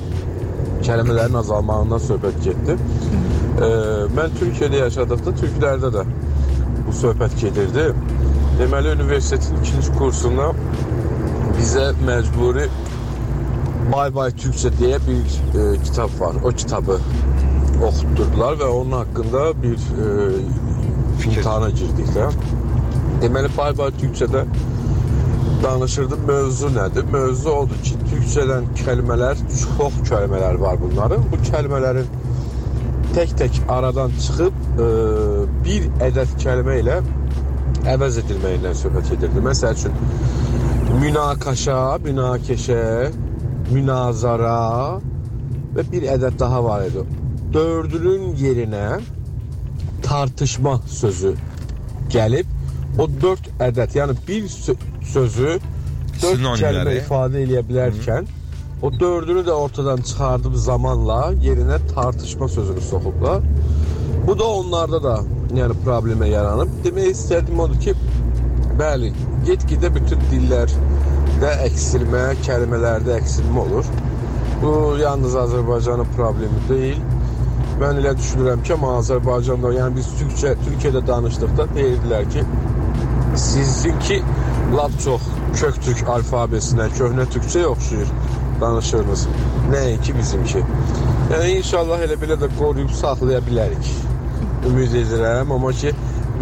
kəlmələrin 0.83 1.37
azalmağından 1.41 2.03
söhbət 2.03 2.41
getdi. 2.43 2.75
E, 2.75 3.69
mən 4.17 4.35
Türkiyədə 4.41 4.81
yaşadıqda 4.81 5.33
türklərdə 5.43 5.93
də 5.95 6.03
bu 6.87 6.97
söhbət 6.99 7.37
gedirdi. 7.45 7.87
Deməli, 8.59 8.91
universitetin 8.99 9.63
ikinci 9.63 9.95
kursunda 9.95 10.51
bizə 11.55 11.87
məcburi 12.03 12.67
Bay 13.93 14.11
Bay 14.15 14.35
Türkçe 14.43 14.75
deyə 14.81 14.99
bir 15.07 15.23
e, 15.23 15.69
kitab 15.87 16.19
var. 16.19 16.43
O 16.43 16.51
kitabı 16.51 16.99
oxutdurdular 17.79 18.59
və 18.59 18.71
onun 18.81 18.99
haqqında 18.99 19.49
bir 19.63 19.79
e, 20.03 20.11
imtahana 21.31 21.69
girdik 21.69 22.11
də. 22.17 22.31
Deməli 23.21 23.49
Bay 23.57 23.73
Türkçədə 24.01 24.45
danışırdı. 25.63 26.17
Mövzu 26.27 26.67
nədir? 26.67 27.05
Mövzu 27.11 27.49
odur 27.49 27.79
ki, 27.83 27.95
Türkçədən 28.11 28.67
kəlmələr, 28.77 29.39
çox 29.61 30.01
kəlmələr 30.09 30.59
var 30.61 30.77
bunların. 30.81 31.23
Bu 31.31 31.39
kəlmələrin 31.49 32.09
tək-tək 33.15 33.61
aradan 33.73 34.13
çıxıb 34.21 34.59
e, 34.85 34.89
bir 35.65 35.87
ədəd 36.07 36.35
kəlmə 36.43 36.77
ilə 36.83 36.97
əvəz 37.93 38.19
edilməyindən 38.21 38.77
söhbət 38.77 39.13
edirdi. 39.17 39.41
Məsəl 39.47 39.77
üçün 39.79 39.97
münakaşa, 41.01 41.79
münakeşə, 42.05 42.83
münazara 43.71 44.99
və 45.75 45.87
bir 45.91 46.05
ədəd 46.17 46.37
daha 46.39 46.61
var 46.63 46.85
idi. 46.85 47.05
Dördünün 47.53 48.35
yerinə 48.37 48.99
tartışma 50.05 50.77
sözü 50.99 51.33
gəlib 52.13 52.56
o 52.97 53.07
4 53.21 53.49
ədəd, 53.69 53.95
yəni 53.99 54.15
bir 54.27 54.43
sö- 54.51 54.77
sözü 55.13 55.59
4 56.21 56.37
Sinonimləri. 56.37 56.61
kəlmə 56.63 56.93
ifadə 57.01 57.43
edə 57.45 57.61
bilərkən 57.69 58.27
o 58.81 58.91
dördünü 58.99 59.43
də 59.47 59.51
ortadan 59.51 60.01
çıxardıb 60.01 60.55
zamanla 60.55 61.33
yerinə 61.41 61.77
tartışma 61.95 62.47
sözünü 62.47 62.81
soxublar. 62.81 63.41
Bu 64.27 64.39
da 64.39 64.43
onlarda 64.45 65.03
da 65.03 65.15
yəni 65.55 65.75
problemə 65.85 66.27
yaranıb. 66.29 66.69
Demək 66.85 67.11
istədim 67.15 67.59
odur 67.59 67.79
ki, 67.85 67.93
bəli, 68.79 69.13
get-gedə 69.47 69.93
bütün 69.95 70.19
dillərdə 70.31 71.53
əksilmə, 71.67 72.23
kəlmələrdə 72.45 73.15
əksilmə 73.21 73.59
olur. 73.65 73.85
Bu 74.61 74.73
yalnız 75.01 75.35
Azərbaycanın 75.45 76.09
problemi 76.17 76.61
deyil. 76.69 76.99
Mən 77.81 77.99
elə 78.01 78.15
düşünürəm 78.17 78.63
ki, 78.65 78.73
amma 78.73 78.95
Azərbaycanda, 78.99 79.69
yəni 79.77 79.95
biz 79.99 80.07
Türkçə, 80.19 80.55
Türkiyədə 80.65 81.03
danışdıqda 81.07 81.67
deyirdilər 81.75 82.29
ki, 82.33 82.41
sizinki 83.37 84.23
lap 84.75 84.91
çox 85.03 85.21
kök 85.59 85.79
türk 85.85 86.09
alfabesinə, 86.17 86.89
köhnə 86.97 87.25
türkçəyə 87.33 87.69
oxşuyur 87.71 88.11
danışırınız. 88.61 89.27
Nəinki 89.71 90.17
bizimki. 90.17 90.63
Yəni 91.31 91.57
inşallah 91.61 92.03
elə 92.07 92.17
belə 92.21 92.37
də 92.41 92.49
qoruyub 92.59 92.91
saxlaya 92.95 93.41
bilərik. 93.47 93.89
Ümid 94.67 94.93
edirəm, 95.01 95.51
amma 95.55 95.71
ki 95.81 95.93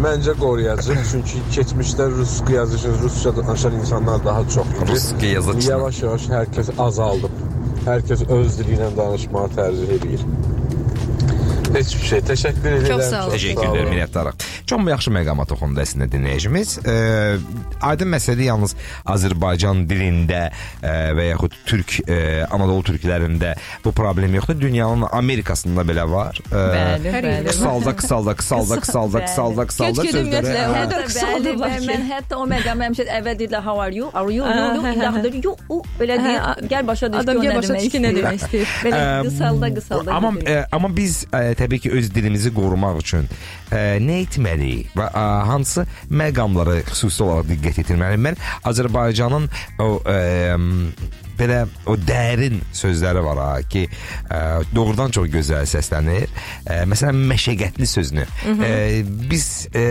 məncə 0.02 0.36
qoruyacaq. 0.40 1.02
Çünki 1.10 1.42
keçmişdə 1.56 2.08
rus 2.16 2.40
yazıcı, 2.52 2.92
rusca 3.02 3.36
danışan 3.36 3.74
insanlar 3.80 4.24
daha 4.24 4.48
çox 4.48 4.66
idi. 4.66 4.92
Ruski 4.92 5.26
yazıcı. 5.26 5.70
Yavaş-yavaş 5.70 6.28
hər 6.36 6.50
kəs 6.56 6.72
azaldıb. 6.88 7.42
Hər 7.86 8.04
kəs 8.08 8.26
öz 8.38 8.58
dili 8.58 8.78
ilə 8.78 8.90
danışmağı 8.96 9.52
tərcih 9.56 9.96
edir. 9.98 10.24
Hiçbir 11.74 12.06
şey. 12.06 12.20
Teşekkür 12.20 12.72
ederim. 12.72 12.88
Çok 12.88 13.02
sağ 13.02 13.26
olun. 13.26 13.34
Təşəkkür 13.34 13.66
edirəm, 13.70 13.90
minnətdarıq. 13.92 14.44
Çox 14.66 14.88
yaxşı 14.88 15.10
məqama 15.14 15.46
toxundu 15.50 15.80
əslində 15.82 16.06
dinləyicimiz. 16.12 16.76
E, 16.88 16.94
aydın 17.82 18.10
məsələdir 18.14 18.48
yalnız 18.50 18.76
Azərbaycan 19.06 19.84
dilində 19.90 20.50
e, 20.82 20.94
və 21.16 21.28
yaxud 21.32 21.56
türk 21.66 21.96
e, 22.08 22.44
Anadolu 22.50 22.82
türklərində 22.90 23.54
bu 23.84 23.92
problem 23.92 24.34
yoxdur. 24.38 24.60
Dünyanın 24.60 25.06
Amerikasında 25.12 25.82
belə 25.88 26.06
var. 26.10 26.38
E, 26.52 26.54
Bəli, 26.54 27.12
bəli. 27.16 27.46
Qısalda, 27.50 27.96
qısalda, 28.00 28.36
qısalda, 28.40 28.80
qısalda, 28.80 29.24
qısalda, 29.26 29.66
qısalda 29.70 30.02
sözləri. 30.06 30.52
bəli, 31.60 31.80
ki. 31.80 31.88
mən 31.90 32.06
hətta 32.10 32.40
o 32.40 32.46
məqam 32.50 32.84
həmişə 32.86 33.08
əvvəl 33.18 33.38
deyirlər 33.42 33.62
how 33.66 33.80
are 33.82 33.94
you? 33.94 34.10
Are 34.14 34.32
you? 34.32 34.46
İndi 34.46 35.06
axırda 35.06 35.28
you, 35.44 35.56
u, 35.68 35.82
belə 36.00 36.18
deyir. 36.24 36.68
Gəl 36.70 36.86
başa 36.86 37.12
düş 37.12 37.18
ki, 37.18 37.24
Adam 37.24 37.36
o 37.36 37.44
gəl 37.44 37.52
nə 37.52 37.56
başa 37.56 37.74
demək 37.74 37.84
düş 37.84 37.92
ki, 37.92 37.98
nə 38.06 38.34
istəyir. 38.40 38.74
Belə 38.84 39.02
qısalda, 39.28 39.74
qısalda. 39.74 40.12
Amma 40.12 40.32
e, 40.46 40.64
amma 40.72 40.96
biz 40.96 41.26
e, 41.32 41.54
təbii 41.58 41.82
ki 41.84 41.92
öz 41.98 42.10
dilimizi 42.14 42.52
qorumaq 42.56 43.00
üçün 43.02 43.28
e, 43.70 43.98
nə 44.02 44.22
etməliyik 44.24 44.96
və 44.98 45.08
e, 45.10 45.26
hansı 45.50 45.86
məqamlara 46.10 46.80
xüsusi 46.90 47.24
olaraq 47.26 47.50
diqqət 47.52 47.82
yetirməliyik? 47.82 48.24
Mən 48.28 48.40
Azərbaycanın 48.70 49.48
o 49.82 49.90
e, 50.06 50.18
belə 51.38 51.62
o 51.86 51.96
dərin 52.00 52.60
sözləri 52.76 53.22
var 53.24 53.40
ha 53.42 53.50
ki, 53.68 53.86
e, 53.86 54.40
doğrudan 54.74 55.14
çox 55.16 55.28
gözəl 55.32 55.66
səslənir. 55.70 56.28
E, 56.66 56.80
məsələn 56.90 57.22
məşəqqətli 57.32 57.88
sözünü 57.90 58.26
e, 58.66 58.72
biz 59.30 59.46
e, 59.74 59.86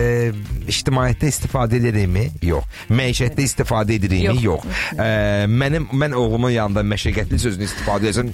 ictimaiyyətdə 0.72 1.32
istifadə 1.34 1.80
edirikmi? 1.82 2.28
Yox. 2.46 2.68
Məişətdə 2.90 3.46
istifadə 3.46 3.98
edirikmi? 4.00 4.38
Yox. 4.46 4.66
E, 4.98 5.10
mənim 5.52 5.90
mən 5.94 6.16
oğlumun 6.18 6.56
yanında 6.56 6.86
məşəqqətli 6.96 7.42
sözünü 7.48 7.70
istifadə 7.70 8.12
etsəm 8.14 8.34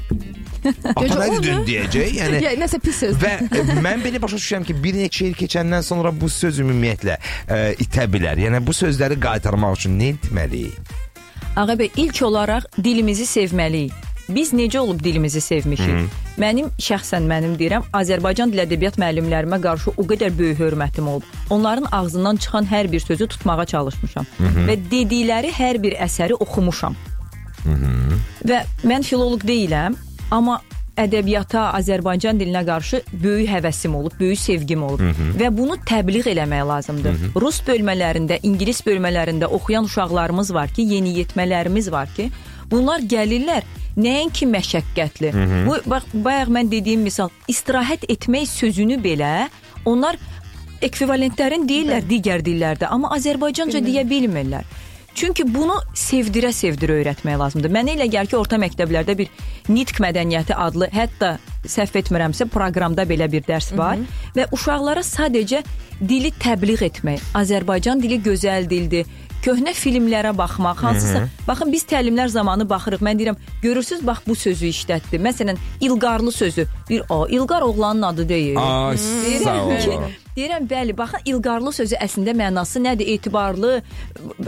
Ata 0.91 1.17
nə 1.17 1.27
dedin 1.39 1.63
deyəcək. 1.65 2.11
Yəni 2.19 2.41
Ya, 2.45 2.53
nəsə 2.59 2.79
pis 2.83 2.99
söz. 3.03 3.17
və 3.21 3.33
e, 3.49 3.77
mən 3.83 4.03
belə 4.05 4.21
başa 4.21 4.39
düşürəm 4.39 4.65
ki, 4.67 4.75
bir 4.83 4.97
neçə 5.01 5.29
il 5.29 5.37
keçəndən 5.37 5.85
sonra 5.85 6.13
bu 6.13 6.29
söz 6.31 6.61
ümumiyyətlə 6.63 7.17
e, 7.17 7.61
itə 7.85 8.07
bilər. 8.11 8.41
Yəni 8.45 8.61
bu 8.65 8.75
sözləri 8.75 9.19
qaytarmaq 9.21 9.79
üçün 9.79 9.97
nə 10.01 10.13
etməliyik? 10.15 10.93
Ağa 11.55 11.75
bəy, 11.75 11.89
ilk 11.97 12.21
olaraq 12.23 12.63
dilimizi 12.83 13.25
sevməliyik. 13.27 13.91
Biz 14.31 14.53
necə 14.55 14.79
olub 14.79 15.01
dilimizi 15.03 15.41
sevmişik? 15.41 16.11
Mənim 16.39 16.69
şəxsən 16.79 17.25
mənim 17.27 17.57
deyirəm, 17.59 17.83
Azərbaycan 17.97 18.53
dil 18.53 18.63
ədəbiyyat 18.63 18.95
müəllimlərimə 19.01 19.59
qarşı 19.63 19.91
o 19.97 20.05
qədər 20.07 20.31
böyük 20.37 20.61
hörmətim 20.61 21.09
olub. 21.11 21.25
Onların 21.49 21.89
ağzından 21.91 22.39
çıxan 22.39 22.69
hər 22.71 22.91
bir 22.91 23.03
sözü 23.03 23.27
tutmağa 23.27 23.65
çalışmışam 23.65 24.29
və 24.39 24.77
dedikləri 24.91 25.51
hər 25.51 25.81
bir 25.83 25.97
əsəri 26.07 26.39
oxumuşam. 26.39 26.95
Və 28.47 28.63
mən 28.87 29.03
filoloq 29.03 29.43
deyiləm, 29.43 29.99
amma 30.31 30.61
ədəbiyyata, 31.05 31.67
Azərbaycan 31.79 32.39
dilinə 32.39 32.63
qarşı 32.67 33.01
böyük 33.11 33.49
həvəsim 33.51 33.95
olub, 33.97 34.15
böyük 34.19 34.39
sevgim 34.39 34.83
olub 34.87 35.01
və 35.39 35.51
bunu 35.55 35.77
təbliğ 35.87 36.29
eləmək 36.33 36.65
lazımdır. 36.69 37.19
Rus 37.41 37.61
bölmələrində, 37.67 38.39
ingilis 38.47 38.81
bölmələrində 38.85 39.49
oxuyan 39.51 39.89
uşaqlarımız 39.89 40.53
var 40.53 40.73
ki, 40.73 40.87
yeniyetmələrimiz 40.95 41.91
var 41.91 42.11
ki, 42.15 42.29
bunlar 42.71 43.01
gəlirlər 43.01 43.67
nəinki 43.97 44.47
məşəqqətli. 44.47 45.33
Bu 45.67 45.79
bax 45.89 46.13
bayaq 46.13 46.51
mən 46.57 46.71
dediyim 46.71 47.01
misal, 47.07 47.31
istirahət 47.51 48.07
etmək 48.09 48.47
sözünü 48.51 49.01
belə 49.03 49.49
onlar 49.85 50.19
ekvivalentlərin 50.81 51.67
deyirlər 51.69 52.07
digər 52.09 52.41
dillərdə, 52.45 52.89
amma 52.89 53.11
Azərbaycanca 53.17 53.83
deyə 53.85 54.05
bilmirlər. 54.09 54.65
Çünki 55.15 55.45
bunu 55.53 55.75
sevdirə-sevdirə 55.97 57.01
öyrətmək 57.01 57.37
lazımdır. 57.41 57.73
Mənə 57.73 57.95
elə 57.97 58.07
gəlir 58.11 58.31
ki, 58.31 58.37
orta 58.39 58.59
məktəblərdə 58.61 59.17
bir 59.19 59.29
nitq 59.69 59.99
mədəniyyəti 60.03 60.55
adlı, 60.55 60.87
hətta 60.95 61.35
səhv 61.67 61.99
etmirəmsə, 62.01 62.47
proqramda 62.51 63.05
belə 63.09 63.27
bir 63.31 63.43
dərs 63.47 63.71
var 63.77 63.97
Hı 63.97 64.01
-hı. 64.01 64.35
və 64.35 64.47
uşaqlara 64.55 65.03
sadəcə 65.03 65.63
dili 66.01 66.31
təbliğ 66.31 66.83
etmək. 66.89 67.19
Azərbaycan 67.33 68.01
dili 68.01 68.21
gözəl 68.21 68.69
dildir. 68.69 69.05
Köhnə 69.41 69.73
filmlərə 69.73 70.37
baxmaq, 70.37 70.77
hansısa, 70.83 71.19
Hı 71.19 71.23
-hı. 71.23 71.47
baxın 71.47 71.71
biz 71.71 71.83
təlimlər 71.83 72.27
zamanı 72.27 72.69
baxırıq. 72.69 73.01
Mən 73.01 73.17
deyirəm, 73.19 73.37
görürsüz 73.61 74.07
bax 74.07 74.17
bu 74.27 74.35
sözü 74.35 74.65
işlətdi. 74.65 75.17
Məsələn, 75.27 75.57
İlqarlı 75.81 76.31
sözü. 76.31 76.67
Bir 76.89 77.01
o, 77.09 77.27
İlqar 77.27 77.61
oğlanın 77.61 78.01
adı 78.01 78.29
deyil. 78.29 78.55
Ay, 78.57 78.97
sağ 78.97 79.09
Deyirəm 79.25 79.81
ki, 79.83 79.89
ol. 79.89 80.03
deyirəm 80.37 80.67
bəli, 80.69 80.97
baxın 80.97 81.19
İlqarlı 81.25 81.71
sözü 81.73 81.95
əslində 81.95 82.31
mənası 82.41 82.79
nədir? 82.85 83.07
Etibarlı, 83.13 83.81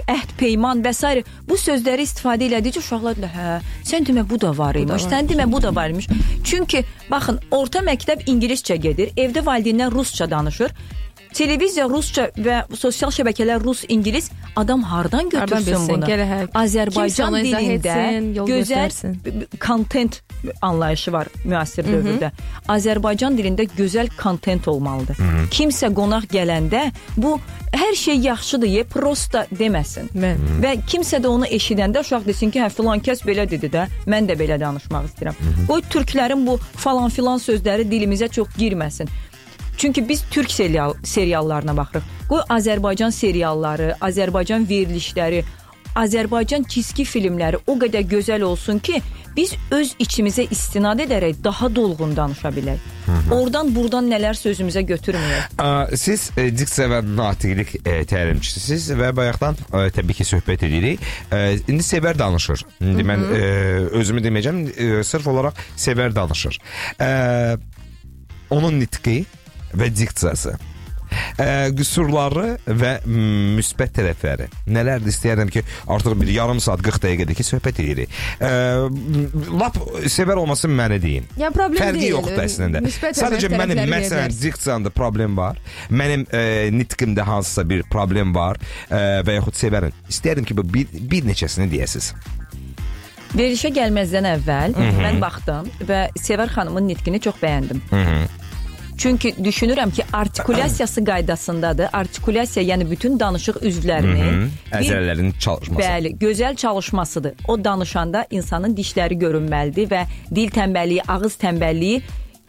əhd 0.07 0.29
peyman 0.37 0.83
və 0.83 0.93
s. 0.93 1.23
bu 1.49 1.55
sözləri 1.57 2.01
istifadə 2.07 2.43
elədikcə 2.49 2.79
uşaqlar 2.79 3.15
deyirlər, 3.15 3.33
hə, 3.37 3.61
sən 3.89 4.05
demə 4.07 4.29
bu 4.29 4.41
da 4.41 4.57
var 4.57 4.75
imiş. 4.75 5.03
Sən 5.03 5.27
demə 5.27 5.51
bu 5.51 5.61
da 5.61 5.75
var 5.75 5.89
imiş. 5.89 6.07
Çünki 6.43 6.85
baxın, 7.11 7.39
orta 7.51 7.79
məktəb 7.79 8.25
ingiliscə 8.27 8.75
gedir, 8.75 9.09
evdə 9.17 9.41
valideynlər 9.45 9.91
rusca 9.91 10.29
danışır. 10.29 10.71
Televiziya 11.33 11.87
rusca 11.89 12.27
və 12.37 12.59
sosial 12.77 13.09
şəbəkələr 13.13 13.63
rus, 13.63 13.83
ingilis 13.89 14.29
adam 14.55 14.83
hardan 14.85 15.29
götürsün 15.29 15.65
bilsin, 15.65 15.95
bunu? 15.95 16.05
gələ 16.05 16.25
hə- 16.29 16.49
Azərbaycan 16.61 17.37
dilində 17.39 17.73
etsin, 17.77 18.27
gözəl 18.37 18.91
göstərsin. 18.91 19.17
kontent 19.59 20.21
anlayışı 20.61 21.11
var 21.13 21.27
müasir 21.45 21.87
dövrdə. 21.89 22.29
Azərbaycan 22.69 23.37
dilində 23.37 23.65
gözəl 23.77 24.11
kontent 24.21 24.67
olmalıdır. 24.67 25.17
Kimsə 25.51 25.89
qonaq 25.95 26.29
gələndə 26.29 26.91
bu 27.17 27.39
hər 27.73 27.95
şey 27.97 28.19
yaxşıdır, 28.27 28.67
ye, 28.67 28.83
prosta 28.83 29.47
deməsin. 29.49 30.11
Mən. 30.13 30.37
Və 30.61 30.75
kimsə 30.85 31.17
də 31.23 31.27
onu 31.33 31.49
eşidəndə 31.49 32.05
uşaq 32.05 32.27
desin 32.29 32.51
ki, 32.53 32.61
hə 32.61 32.69
filan 32.69 33.01
kəs 33.01 33.25
belə 33.25 33.49
dedi 33.49 33.71
də, 33.73 33.87
mən 34.05 34.29
də 34.29 34.37
belə 34.37 34.59
danışmaq 34.61 35.09
istəyirəm. 35.09 35.35
Qoy 35.67 35.81
türklərin 35.89 36.45
bu 36.45 36.59
falan 36.77 37.09
filan 37.09 37.41
sözləri 37.41 37.89
dilimizə 37.89 38.29
çox 38.29 38.53
girməsin. 38.57 39.09
Çünki 39.77 40.09
biz 40.09 40.23
türk 40.31 40.51
serial 40.51 40.93
seriallarına 41.03 41.77
baxırıq. 41.77 42.03
Qoy 42.29 42.41
Azərbaycan 42.49 43.11
serialları, 43.11 43.95
Azərbaycan 44.01 44.69
verilişləri, 44.69 45.43
Azərbaycan 45.95 46.65
cizgi 46.69 47.05
filmləri 47.05 47.59
o 47.67 47.75
qədər 47.77 48.07
gözəl 48.09 48.41
olsun 48.47 48.79
ki, 48.81 49.01
biz 49.35 49.53
öz 49.73 49.91
içimizə 50.01 50.45
istinad 50.51 51.01
edərək 51.03 51.41
daha 51.43 51.69
dolğun 51.75 52.15
danışa 52.17 52.49
bilək. 52.53 52.81
Oradan 53.33 53.69
buradan 53.75 54.07
nələr 54.09 54.37
sözümüzə 54.37 54.83
götürməyək. 54.89 55.93
Siz 55.99 56.29
e, 56.37 56.47
diksiya 56.55 56.87
və 56.91 57.01
natiqlik 57.15 57.75
e, 57.81 57.99
təlimçisiniz 58.09 58.89
və 58.99 59.11
bayaqdan 59.17 59.57
e, 59.59 59.83
təbii 59.93 60.17
ki 60.17 60.27
söhbət 60.29 60.65
edirik. 60.69 61.03
E, 61.31 61.59
indi 61.67 61.85
sevər 61.85 62.17
danışır. 62.19 62.65
İndi 62.81 63.05
mən 63.09 63.25
e, 63.29 63.43
özümü 64.01 64.23
deməyəcəm, 64.25 64.65
e, 64.73 64.89
sırf 65.05 65.29
olaraq 65.33 65.61
sevər 65.77 66.15
danışır. 66.15 66.59
E, 67.01 67.09
onun 68.53 68.79
nitqi 68.79 69.23
və 69.77 69.89
diksiyası. 69.95 70.55
Ə, 71.37 71.45
qüsurları 71.77 72.55
və 72.65 72.91
müsbət 73.05 73.91
tərəfləri. 73.99 74.47
Nələrdir 74.73 75.11
istəyirəm 75.13 75.51
ki, 75.53 75.61
artıq 75.93 76.15
bir 76.17 76.31
yarım 76.33 76.57
saat 76.63 76.81
40 76.81 77.03
dəqiqədir 77.03 77.37
ki, 77.37 77.45
söhbət 77.45 77.81
edirik. 77.83 78.15
Ə, 78.41 78.49
lap 79.53 79.77
sevər 80.09 80.41
olması 80.41 80.71
mənə 80.73 80.97
deyin. 81.03 81.27
Yəni 81.37 81.53
problem 81.53 81.83
Fərqi 81.83 82.01
deyil. 82.01 82.15
yoxdur 82.15 82.41
əslində. 82.47 82.81
Müsbət 82.85 83.21
Sadəcə 83.21 83.51
mənim 83.53 83.83
məsələn 83.93 84.33
diksiyamda 84.41 84.89
problem 84.93 85.37
var. 85.37 85.61
Mənim 85.93 86.25
e, 86.33 86.43
nitqimdə 86.73 87.25
hansısa 87.29 87.65
bir 87.69 87.85
problem 87.93 88.33
var 88.33 88.57
e, 88.89 89.21
və 89.27 89.37
yaxud 89.37 89.59
sevərin. 89.59 89.93
İstəyirəm 90.09 90.49
ki, 90.49 90.57
bu 90.57 90.65
bir, 90.65 90.89
bir 91.13 91.29
neçəsini 91.29 91.69
deyəsiz. 91.69 92.13
Verilişə 93.33 93.69
gəlməzdən 93.73 94.27
əvvəl 94.29 94.75
mən 95.01 95.15
baxdım 95.21 95.69
və 95.89 96.03
Sevər 96.21 96.51
xanımın 96.53 96.85
nitqini 96.91 97.21
çox 97.21 97.39
bəyəndim. 97.41 97.81
Çünki 98.97 99.33
düşünürəm 99.35 99.91
ki, 99.91 100.03
artikulyasiyası 100.13 101.05
qaydasındadır. 101.05 101.87
Artikulyasiya, 101.93 102.65
yəni 102.75 102.89
bütün 102.91 103.19
danışıq 103.19 103.55
üzvlərinin 103.61 104.49
bir 104.71 104.77
Əzələlərin 104.79 105.31
çalışması. 105.39 105.81
Bəli, 105.81 106.17
gözəl 106.17 106.55
çalışmasıdır. 106.55 107.33
O 107.47 107.63
danışanda 107.63 108.25
insanın 108.31 108.75
dişləri 108.75 109.17
görünməlidir 109.19 109.89
və 109.91 110.05
dil 110.35 110.49
tənbəlliyi, 110.51 111.01
ağız 111.07 111.35
tənbəlliyi 111.41 112.01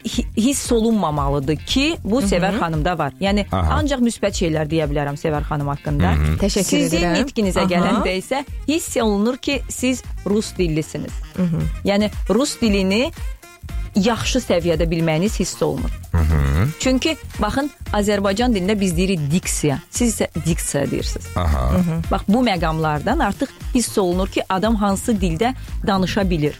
hi- 0.05 0.25
hiss 0.37 0.71
olunmamalıdır 0.71 1.55
ki, 1.65 1.97
bu 2.03 2.21
Sevər 2.21 2.59
xanımda 2.59 2.97
var. 2.97 3.13
Yəni 3.19 3.45
Aha. 3.51 3.79
ancaq 3.79 3.99
müsbət 4.05 4.37
şeylər 4.41 4.69
deyə 4.69 4.85
bilərəm 4.91 5.17
Sevər 5.17 5.43
xanım 5.49 5.67
haqqında. 5.73 6.11
Təşəkkür 6.41 6.63
Sizin 6.63 6.97
edirəm. 6.97 7.15
nitqinizə 7.23 7.59
Aha. 7.59 7.69
gələndə 7.73 8.13
isə 8.21 8.43
hiss 8.67 8.97
olunur 8.97 9.37
ki, 9.37 9.61
siz 9.69 10.03
rus 10.25 10.53
dillisiniz. 10.57 11.11
Yəni 11.85 12.09
rus 12.29 12.61
dilini 12.61 13.11
yaxşı 13.95 14.39
səviyyədə 14.43 14.89
bilməyiniz 14.91 15.39
hiss 15.39 15.61
olunur. 15.63 15.91
Çünki 16.79 17.15
baxın 17.39 17.69
Azərbaycan 17.93 18.53
dilində 18.55 18.75
biz 18.79 18.95
deyirik 18.97 19.21
diksiya, 19.31 19.79
siz 19.89 20.15
isə 20.15 20.27
diksiya 20.45 20.85
deyirsiniz. 20.91 21.27
Aha. 21.37 21.69
Bax 22.11 22.27
bu 22.27 22.41
məqamlardan 22.45 23.23
artıq 23.23 23.49
hiss 23.73 23.97
olunur 23.97 24.27
ki, 24.27 24.43
adam 24.49 24.75
hansı 24.75 25.15
dildə 25.21 25.53
danışa 25.87 26.29
bilir. 26.29 26.59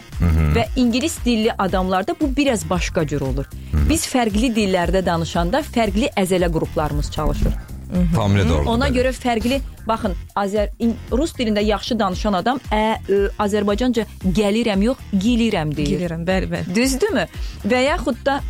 Və 0.55 0.67
ingilis 0.75 1.17
dilli 1.25 1.51
adamlarda 1.57 2.15
bu 2.19 2.31
biraz 2.37 2.69
başqa 2.69 3.07
cür 3.07 3.21
olur. 3.21 3.49
Biz 3.89 4.07
fərqli 4.07 4.53
dillərdə 4.55 5.05
danışanda 5.05 5.63
fərqli 5.75 6.11
əzələ 6.17 6.51
qruplarımız 6.51 7.11
çalışır. 7.11 7.74
Tamamilə 7.91 8.47
doğru. 8.49 8.69
Ona 8.73 8.89
görə 8.93 9.11
fərqli 9.15 9.61
baxın 9.87 10.15
Azər 10.35 10.71
rus 11.13 11.35
dilində 11.37 11.61
yaxşı 11.63 11.97
danışan 11.99 12.39
adam 12.41 12.59
ə, 12.73 12.97
ö, 13.09 13.21
Azərbaycanca 13.39 14.07
gəlirəm 14.25 14.83
yox, 14.89 15.05
gilirəm 15.13 15.75
deyir. 15.75 15.99
Gəlirəm, 15.99 16.25
bəli, 16.27 16.51
bəli. 16.51 16.75
Düzdürmü? 16.75 17.27
Və 17.69 17.85
yaxud 17.85 18.19
da 18.25 18.41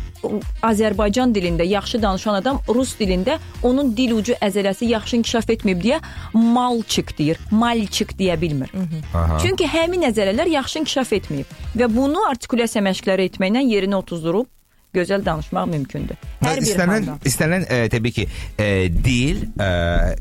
Azərbaycan 0.64 1.34
dilində 1.34 1.64
yaxşı 1.68 2.00
danışan 2.02 2.38
adam 2.40 2.58
rus 2.72 2.94
dilində 2.98 3.36
onun 3.62 3.92
dil 3.96 4.16
ucu 4.16 4.34
əzələsi 4.42 4.88
yaxşı 4.90 5.20
inkişaf 5.20 5.52
etməyib 5.54 5.82
deyə 5.84 6.00
malçık 6.32 7.12
deyir, 7.18 7.38
malçık 7.50 8.16
deyə 8.18 8.40
bilmir. 8.40 8.72
Aha. 9.14 9.38
Çünki 9.42 9.68
həmin 9.70 10.08
əzələlər 10.10 10.50
yaxşı 10.56 10.82
inkişaf 10.82 11.12
etməyib 11.20 11.56
və 11.76 11.90
bunu 11.92 12.24
artikulyasiya 12.30 12.82
məşqləri 12.88 13.30
etməklə 13.30 13.62
yerinə 13.68 14.00
otuzdurub 14.00 14.50
gözəl 14.94 15.24
danışmaq 15.24 15.66
mümkündür. 15.72 16.16
Hər 16.40 16.60
bir 16.60 16.66
istənilən, 16.66 17.08
halda. 17.10 17.28
istənilən 17.28 17.66
e, 17.68 17.78
təbii 17.92 18.14
ki, 18.16 18.26
e, 18.58 18.68
dil, 18.92 19.42
e, 19.60 19.68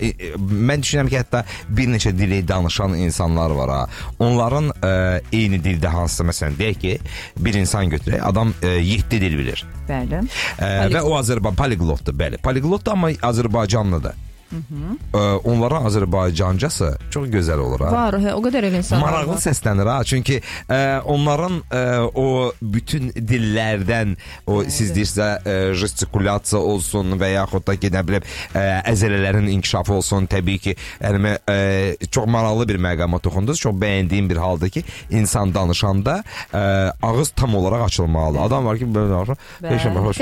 e, 0.09 0.31
mən 0.39 0.83
düşünürəm 0.83 1.11
ki, 1.11 1.19
hətta 1.21 1.43
bir 1.77 1.91
neçə 1.93 2.13
dili 2.17 2.41
danışan 2.47 2.97
insanlar 2.99 3.55
var 3.55 3.69
ha. 3.69 3.79
Onların 4.19 4.71
e, 4.75 4.93
eyni 5.31 5.61
dildə 5.63 5.93
hansısa 5.93 6.27
məsələn 6.31 6.59
deyək 6.59 6.81
ki, 6.83 6.97
bir 7.45 7.61
insan 7.61 7.89
götürək, 7.93 8.21
adam 8.23 8.53
7 8.63 9.21
dil 9.21 9.39
bilir. 9.39 9.65
Bəli. 9.89 10.21
E, 10.59 10.71
və 10.93 11.01
o 11.05 11.15
Azərbaycan 11.19 11.61
poliglotdur, 11.63 12.15
bəli. 12.17 12.41
Poliglotdur 12.43 12.97
amma 12.97 13.13
Azərbaycanlıdır. 13.31 14.24
E, 15.13 15.17
onların 15.17 15.85
Azərbaycancası 15.89 16.89
çox 17.11 17.27
gözəl 17.33 17.59
olur 17.59 17.79
ha. 17.85 17.91
Var, 17.91 18.17
hə, 18.23 18.33
o 18.37 18.41
qədər 18.45 18.67
elə 18.69 18.79
insanlar 18.81 19.05
Maraqlı 19.11 19.33
var. 19.35 19.41
səslənir 19.43 19.89
ha. 19.91 19.97
Çünki 20.03 20.41
e, 20.69 20.79
onların 21.05 21.61
e, 21.71 21.81
o 22.15 22.51
bütün 22.61 23.09
dillərdən 23.15 24.15
o 24.47 24.61
siz 24.69 24.91
deyirsə 24.95 25.27
e, 25.45 25.55
gestikulyasiya 25.81 26.61
olsun 26.61 27.15
və 27.21 27.31
yaxud 27.35 27.65
da 27.67 27.75
ki, 27.79 27.91
nə 27.93 28.03
bilim 28.07 28.23
e, 28.55 28.63
əzələlərin 28.93 29.49
inkişafı 29.55 29.93
olsun, 29.93 30.27
təbii 30.31 30.59
ki, 30.59 30.75
yəni 31.03 31.35
e, 31.49 31.57
çox 32.11 32.27
maraqlı 32.27 32.67
bir 32.73 32.79
məqama 32.87 33.19
toxundunuz. 33.19 33.59
Çox 33.59 33.75
bəyəndiyim 33.81 34.29
bir 34.29 34.37
haldır 34.41 34.69
ki, 34.69 34.83
insan 35.09 35.53
danışanda 35.53 36.23
e, 36.53 36.57
ağız 37.01 37.29
tam 37.35 37.55
olaraq 37.55 37.85
açılmalı. 37.85 38.41
Adam 38.41 38.65
var 38.65 38.77
ki, 38.77 38.85
belə 38.85 39.09
danışır. 39.09 39.37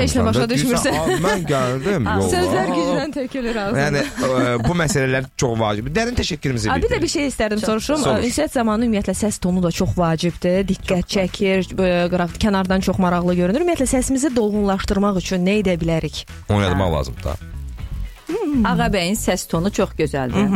Heç 0.02 0.16
nə 0.16 0.24
başa 0.24 0.44
düşmürsən. 0.50 0.98
"Aa, 0.98 1.18
Mən 1.24 1.44
gəldim 1.48 2.04
yolla. 2.08 2.28
Sözlər 2.34 2.68
güclə 2.74 3.04
tökülür 3.14 3.56
ağzına. 3.56 3.80
Yəni 3.84 4.02
e, 4.24 4.44
bu 4.64 4.76
məsələlər 4.78 5.30
çox 5.40 5.56
vacib. 5.60 5.88
Dərin 5.94 6.18
təşəkkürümüzü 6.18 6.70
Abi 6.72 6.86
bir 6.86 6.94
də 6.96 7.00
bir 7.02 7.12
şey 7.14 7.28
istərdim 7.30 7.62
soruşum. 7.64 8.02
Soruş. 8.04 8.28
Ünsiyyət 8.30 8.56
zamanı 8.58 8.88
ümumiyyətlə 8.88 9.16
səs 9.18 9.40
tonu 9.42 9.62
da 9.64 9.72
çox 9.74 9.96
vacibdir. 9.98 10.62
Diqqət 10.68 11.10
çəkir, 11.16 11.66
belə 11.78 12.06
qıraq 12.12 12.38
kənardan 12.42 12.84
çox 12.86 13.00
maraqlı 13.02 13.34
görünür. 13.40 13.64
Ümumiyyətlə 13.64 13.90
səsimizi 13.96 14.34
dolğunlaşdırmaq 14.36 15.20
üçün 15.22 15.44
nə 15.46 15.60
edə 15.62 15.76
bilərik? 15.80 16.24
Oynatmaq 16.48 16.96
lazımdır. 16.98 17.24
da. 17.24 17.36
Ağabəyin 18.64 19.16
səs 19.18 19.46
tonu 19.50 19.70
çox 19.74 19.92
gözəldir. 19.98 20.48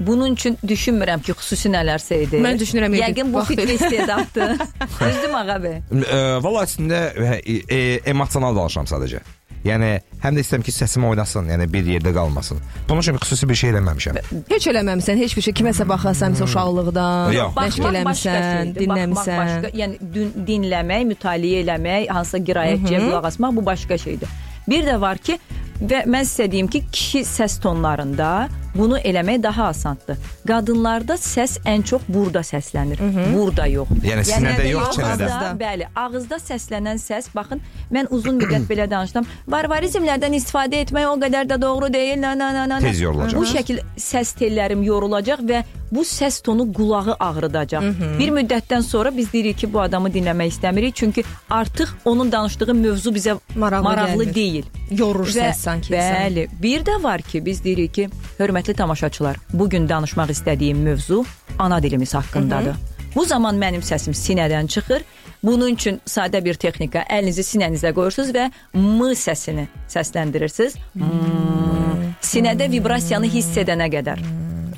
Bunun 0.00 0.36
üçün 0.38 0.56
düşünmürəm 0.66 1.22
ki, 1.24 1.34
xüsusi 1.36 1.70
nələrsə 1.72 2.22
idi. 2.26 2.40
Mən 2.44 2.60
düşünürəm, 2.60 2.94
Yəqin 3.00 3.32
bu 3.34 3.42
fitri 3.48 3.74
istedaddır. 3.74 4.56
Düzdür 5.00 5.34
Ağabey? 5.42 5.80
E, 5.90 6.20
Valla 6.44 6.64
əslində 6.64 7.02
e, 7.12 7.58
e, 7.68 7.80
emosional 8.12 8.56
danışıram 8.56 8.88
sadəcə. 8.90 9.22
Yəni 9.60 9.88
həm 10.22 10.36
də 10.36 10.40
istəyirəm 10.40 10.62
ki, 10.64 10.72
səsim 10.72 11.04
oynasın, 11.04 11.50
yəni 11.52 11.66
bir 11.72 11.84
yerdə 11.84 12.14
qalmasın. 12.16 12.60
Bunun 12.88 13.02
üçün 13.02 13.18
xüsusi 13.20 13.48
bir 13.48 13.58
şey 13.60 13.74
eləməmişəm. 13.74 14.20
Heç 14.48 14.68
eləməmisən, 14.72 15.20
heç 15.20 15.34
bir 15.36 15.44
şey 15.46 15.54
kiməsə 15.60 15.84
baxasan, 15.88 16.32
məsələn 16.32 16.48
uşaqlıqdan, 16.48 17.34
məşq 17.58 17.88
eləmisən, 17.90 18.22
şeydir, 18.24 18.88
baxmaq 18.88 19.04
dinləmisən. 19.04 19.42
başqa. 19.42 19.72
Yəni 19.82 19.98
din, 20.14 20.32
dinləmək, 20.48 21.04
mütaliə 21.12 21.60
eləmək, 21.66 22.08
hansısa 22.08 22.40
qiraətçiyə 22.48 23.02
qulaq 23.04 23.28
asmaq 23.32 23.56
bu 23.60 23.66
başqa 23.66 23.98
şeydir. 24.00 24.32
Bir 24.70 24.88
də 24.88 24.96
var 25.00 25.20
ki, 25.20 25.36
və 25.80 26.06
mən 26.08 26.24
sizə 26.28 26.48
deyim 26.52 26.72
ki, 26.72 26.86
kişi 26.92 27.24
səs 27.28 27.60
tonlarında 27.60 28.48
bunu 28.74 28.98
eləmək 28.98 29.42
daha 29.42 29.68
asandır. 29.72 30.18
Qadınlarda 30.48 31.16
səs 31.20 31.58
ən 31.66 31.82
çox 31.86 32.06
burada 32.08 32.42
səslənir. 32.46 33.00
Burada 33.34 33.66
yox. 33.70 33.90
Yəni 34.04 34.24
sinədə 34.28 34.68
yox, 34.70 34.96
çənədə. 34.98 35.28
Ağızda, 35.28 35.50
bəli, 35.60 35.88
ağızda 36.04 36.40
səslənən 36.44 37.02
səs, 37.02 37.30
baxın, 37.34 37.62
mən 37.92 38.10
uzun 38.14 38.40
müddət 38.40 38.68
belə 38.70 38.88
danışdım. 38.90 39.28
Varvarizmlərdən 39.50 40.38
istifadə 40.38 40.84
etmək 40.86 41.10
o 41.10 41.18
qədər 41.24 41.50
də 41.50 41.60
doğru 41.62 41.92
deyil. 41.92 42.18
Na, 42.20 42.34
na, 42.34 42.52
na, 42.52 42.66
na, 42.66 42.78
na. 42.78 42.86
Tez 42.86 43.00
yorulacaq. 43.00 43.38
Bu 43.38 43.46
şəkil 43.48 43.82
səs 43.98 44.34
tellərim 44.38 44.82
yorulacaq 44.86 45.44
və 45.46 45.62
bu 45.92 46.00
səs 46.04 46.40
tonu 46.42 46.72
qulağı 46.72 47.16
ağrıdacaq. 47.20 47.82
Bir 48.18 48.28
müddətdən 48.30 48.82
sonra 48.82 49.16
biz 49.16 49.32
deyirik 49.32 49.58
ki, 49.58 49.72
bu 49.72 49.80
adamı 49.80 50.08
dinləmək 50.08 50.48
istəmirik, 50.54 50.94
çünki 50.94 51.24
artıq 51.50 51.88
onun 52.04 52.32
danışdığı 52.32 52.74
mövzu 52.74 53.10
bizə 53.10 53.38
Maraqlı 53.56 53.84
maraqlı 53.84 54.24
gəlmir. 54.24 54.34
deyil. 54.34 54.64
Yorur 54.90 55.26
Və- 55.26 55.50
səs 55.50 55.54
sanki. 55.54 55.92
Bəli. 55.94 56.48
Bir 56.62 56.80
də 56.84 57.02
var 57.02 57.22
ki, 57.22 57.44
biz 57.46 57.64
deyirik 57.64 57.94
ki, 57.94 58.08
hörmətli 58.38 58.74
tamaşaçılar, 58.74 59.36
bu 59.52 59.68
gün 59.70 59.88
danışmaq 59.88 60.30
istədiyim 60.30 60.78
mövzu 60.78 61.24
ana 61.58 61.82
dilimiz 61.82 62.14
haqqındadır. 62.14 62.76
Bu 63.16 63.24
zaman 63.24 63.56
mənim 63.58 63.82
səsim 63.82 64.14
sinədən 64.14 64.66
çıxır. 64.68 65.02
Bunun 65.42 65.68
üçün 65.74 66.00
sadə 66.06 66.44
bir 66.44 66.54
texnika, 66.54 67.00
əlinizi 67.10 67.40
sinənizə 67.42 67.94
qoyursunuz 67.96 68.28
və 68.36 68.50
m 68.74 69.04
səsini 69.16 69.66
səsləndirirsiniz. 69.88 70.74
Hmm. 70.92 72.12
Sinədə 72.22 72.70
vibrasiyanı 72.70 73.26
hiss 73.26 73.56
edənə 73.56 73.88
qədər. 73.90 74.20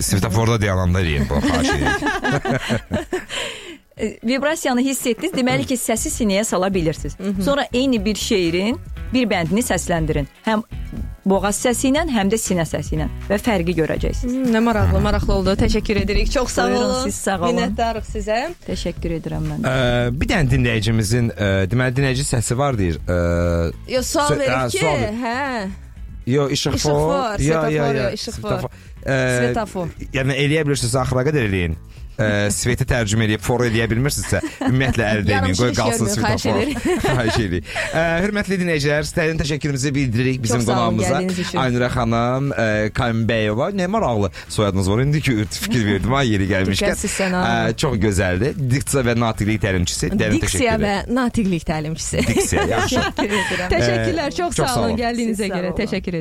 Svetoforda 0.03 0.61
dayananda 0.61 1.01
eləyim 1.05 1.29
bu 1.31 1.38
xahiş 1.47 1.71
edirəm. 1.77 2.93
E, 4.01 4.07
Vibrasiyanı 4.25 4.81
hiss 4.81 5.07
etdiniz, 5.07 5.35
deməli 5.37 5.67
ki, 5.69 5.77
səsi 5.77 6.11
sinəyə 6.11 6.45
sala 6.49 6.71
bilirsiniz. 6.75 7.17
Sonra 7.45 7.67
eyni 7.73 7.99
bir 8.05 8.17
şeirin 8.17 8.79
bir 9.12 9.27
bəndini 9.31 9.61
səsləndirin. 9.67 10.27
Həm 10.47 10.62
boğaz 11.29 11.59
səsi 11.67 11.91
ilə, 11.93 12.07
həm 12.11 12.31
də 12.33 12.38
sinə 12.41 12.65
səsi 12.67 12.97
ilə 12.97 13.07
və 13.29 13.37
fərqi 13.38 13.75
görəcəksiniz. 13.77 14.33
Hmm, 14.33 14.49
Nə 14.57 14.62
maraqlı, 14.65 15.03
maraqlı 15.05 15.35
oldu. 15.35 15.55
Təşəkkür 15.61 16.01
edirik. 16.07 16.33
Çox 16.33 16.51
sağ 16.57 16.65
Buyurun, 16.71 16.87
olun. 16.88 17.05
siz 17.05 17.21
sağ 17.21 17.37
olun. 17.38 17.53
Minnətdarıq 17.53 18.09
sizə. 18.09 18.38
Təşəkkür 18.67 19.15
edirəm 19.21 19.45
mən. 19.53 19.69
Ə, 19.69 19.77
bir 20.19 20.33
dənə 20.33 20.51
dinləyicimizin 20.57 21.29
ə, 21.37 21.53
deməli 21.71 21.97
dinləyici 22.01 22.25
səsi 22.33 22.57
var 22.59 22.81
deyir. 22.81 22.97
Ə, 23.05 23.21
Yo, 23.93 24.03
sual 24.09 24.35
verir 24.41 24.73
ki, 24.73 24.88
hə. 25.21 25.37
Yo, 26.33 26.49
işıq 26.55 26.75
İşıq 26.79 26.88
for. 26.88 27.09
var, 27.12 27.38
svetofor, 27.38 27.95
yo, 27.99 28.11
işıq 28.17 28.43
var. 28.45 28.67
Ə, 29.03 29.17
Svetofor. 29.38 29.88
Yəni 30.15 30.38
eləyə 30.47 30.67
bilirsiniz 30.69 30.95
axıra 31.03 31.25
qədər 31.31 31.49
eləyin. 31.51 31.79
Ə, 32.21 32.27
sveti 32.53 32.85
tərcümə 32.85 33.25
edib 33.25 33.41
for 33.43 33.62
eləyə 33.65 33.87
bilmirsinizsə, 33.88 34.43
ümumiyyətlə 34.67 35.05
əl 35.15 35.23
dəyməyin, 35.27 35.55
qoy 35.57 35.71
qalsın 35.75 36.11
svetofor. 36.12 36.59
Xahiş 37.07 37.38
edirik. 37.47 37.71
Ə, 37.97 38.03
hörmətli 38.23 38.59
dinləyicilər, 38.61 39.07
sizlərin 39.09 39.41
təşəkkürümüzü 39.41 39.93
bildiririk 39.97 40.43
bizim 40.45 40.61
qonağımıza. 40.69 41.23
Aynura 41.62 41.88
xanım, 41.95 42.51
ə, 42.53 42.67
Kambəyova. 42.99 43.71
Nə 43.81 43.88
maraqlı 43.91 44.29
soyadınız 44.53 44.91
var. 44.93 45.03
İndi 45.07 45.23
ki 45.25 45.38
fikir 45.57 45.87
verdim 45.88 46.12
ha 46.12 46.21
yeri 46.29 46.51
gəlmişkən. 46.53 47.01
Ə, 47.41 47.73
çox 47.81 47.97
gözəldir. 48.05 48.61
Diksiya 48.77 49.07
və 49.09 49.17
natiqlik 49.25 49.65
təlimçisi. 49.65 50.12
Dərin 50.12 50.37
Diksiya 50.45 50.77
təşəkkür 50.77 50.85
və 50.85 50.93
edirəm. 51.01 51.17
natiqlik 51.17 51.67
təlimçisi. 51.73 52.23
Diksiya, 52.29 52.69
yaxşı. 52.77 53.07
Təşəkkürlər, 53.73 54.37
çox 54.37 54.61
sağ 54.61 54.71
olun 54.85 55.01
gəldiyinizə 55.01 55.49
görə. 55.57 55.73
Təşəkkür 55.81 56.12
edirəm. 56.12 56.21